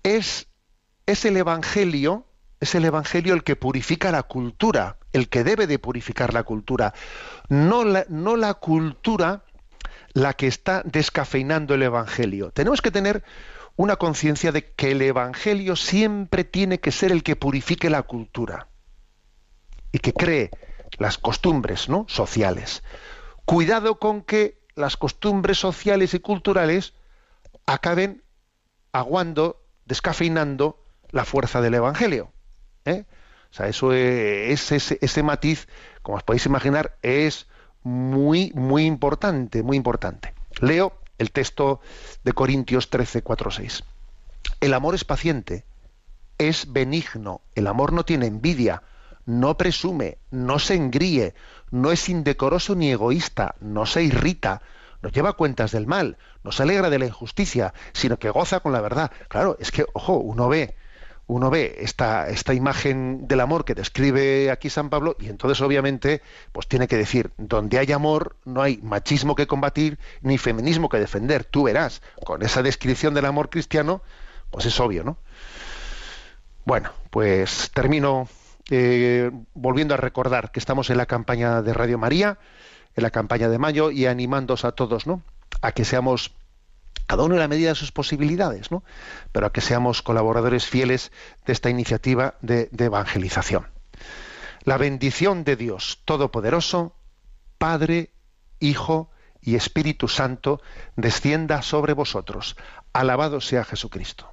[0.02, 0.48] es,
[1.06, 2.26] es el Evangelio,
[2.60, 6.94] es el Evangelio el que purifica la cultura, el que debe de purificar la cultura,
[7.48, 9.44] no la, no la cultura
[10.14, 12.50] la que está descafeinando el Evangelio.
[12.50, 13.24] Tenemos que tener
[13.76, 18.68] una conciencia de que el Evangelio siempre tiene que ser el que purifique la cultura
[19.92, 20.50] y que cree
[20.98, 22.06] las costumbres ¿no?
[22.08, 22.82] sociales.
[23.44, 26.94] Cuidado con que las costumbres sociales y culturales
[27.66, 28.22] acaben
[28.92, 32.32] aguando, descafeinando la fuerza del Evangelio.
[32.84, 33.04] ¿eh?
[33.50, 35.68] O sea, eso es, ese, ese matiz,
[36.02, 37.48] como os podéis imaginar, es
[37.82, 40.34] muy, muy importante, muy importante.
[40.60, 41.80] Leo el texto
[42.24, 43.84] de Corintios 13, 4, 6.
[44.60, 45.64] El amor es paciente,
[46.38, 48.82] es benigno, el amor no tiene envidia,
[49.24, 51.34] no presume, no se engríe,
[51.70, 54.62] no es indecoroso ni egoísta, no se irrita,
[55.00, 58.80] nos lleva cuentas del mal, nos alegra de la injusticia, sino que goza con la
[58.80, 59.10] verdad.
[59.28, 60.76] Claro, es que, ojo, uno ve,
[61.32, 66.20] uno ve esta, esta imagen del amor que describe aquí San Pablo, y entonces obviamente,
[66.52, 70.98] pues tiene que decir, donde hay amor, no hay machismo que combatir, ni feminismo que
[70.98, 71.44] defender.
[71.44, 74.02] Tú verás, con esa descripción del amor cristiano,
[74.50, 75.16] pues es obvio, ¿no?
[76.64, 78.28] Bueno, pues termino
[78.70, 82.38] eh, volviendo a recordar que estamos en la campaña de Radio María,
[82.94, 85.22] en la campaña de mayo, y animándos a todos, ¿no?
[85.62, 86.34] A que seamos
[87.06, 88.84] cada uno en la medida de sus posibilidades, ¿no?
[89.32, 91.12] Pero a que seamos colaboradores fieles
[91.46, 93.66] de esta iniciativa de, de evangelización.
[94.64, 96.94] La bendición de Dios Todopoderoso,
[97.58, 98.12] Padre,
[98.60, 100.60] Hijo y Espíritu Santo,
[100.96, 102.56] descienda sobre vosotros.
[102.92, 104.32] Alabado sea Jesucristo.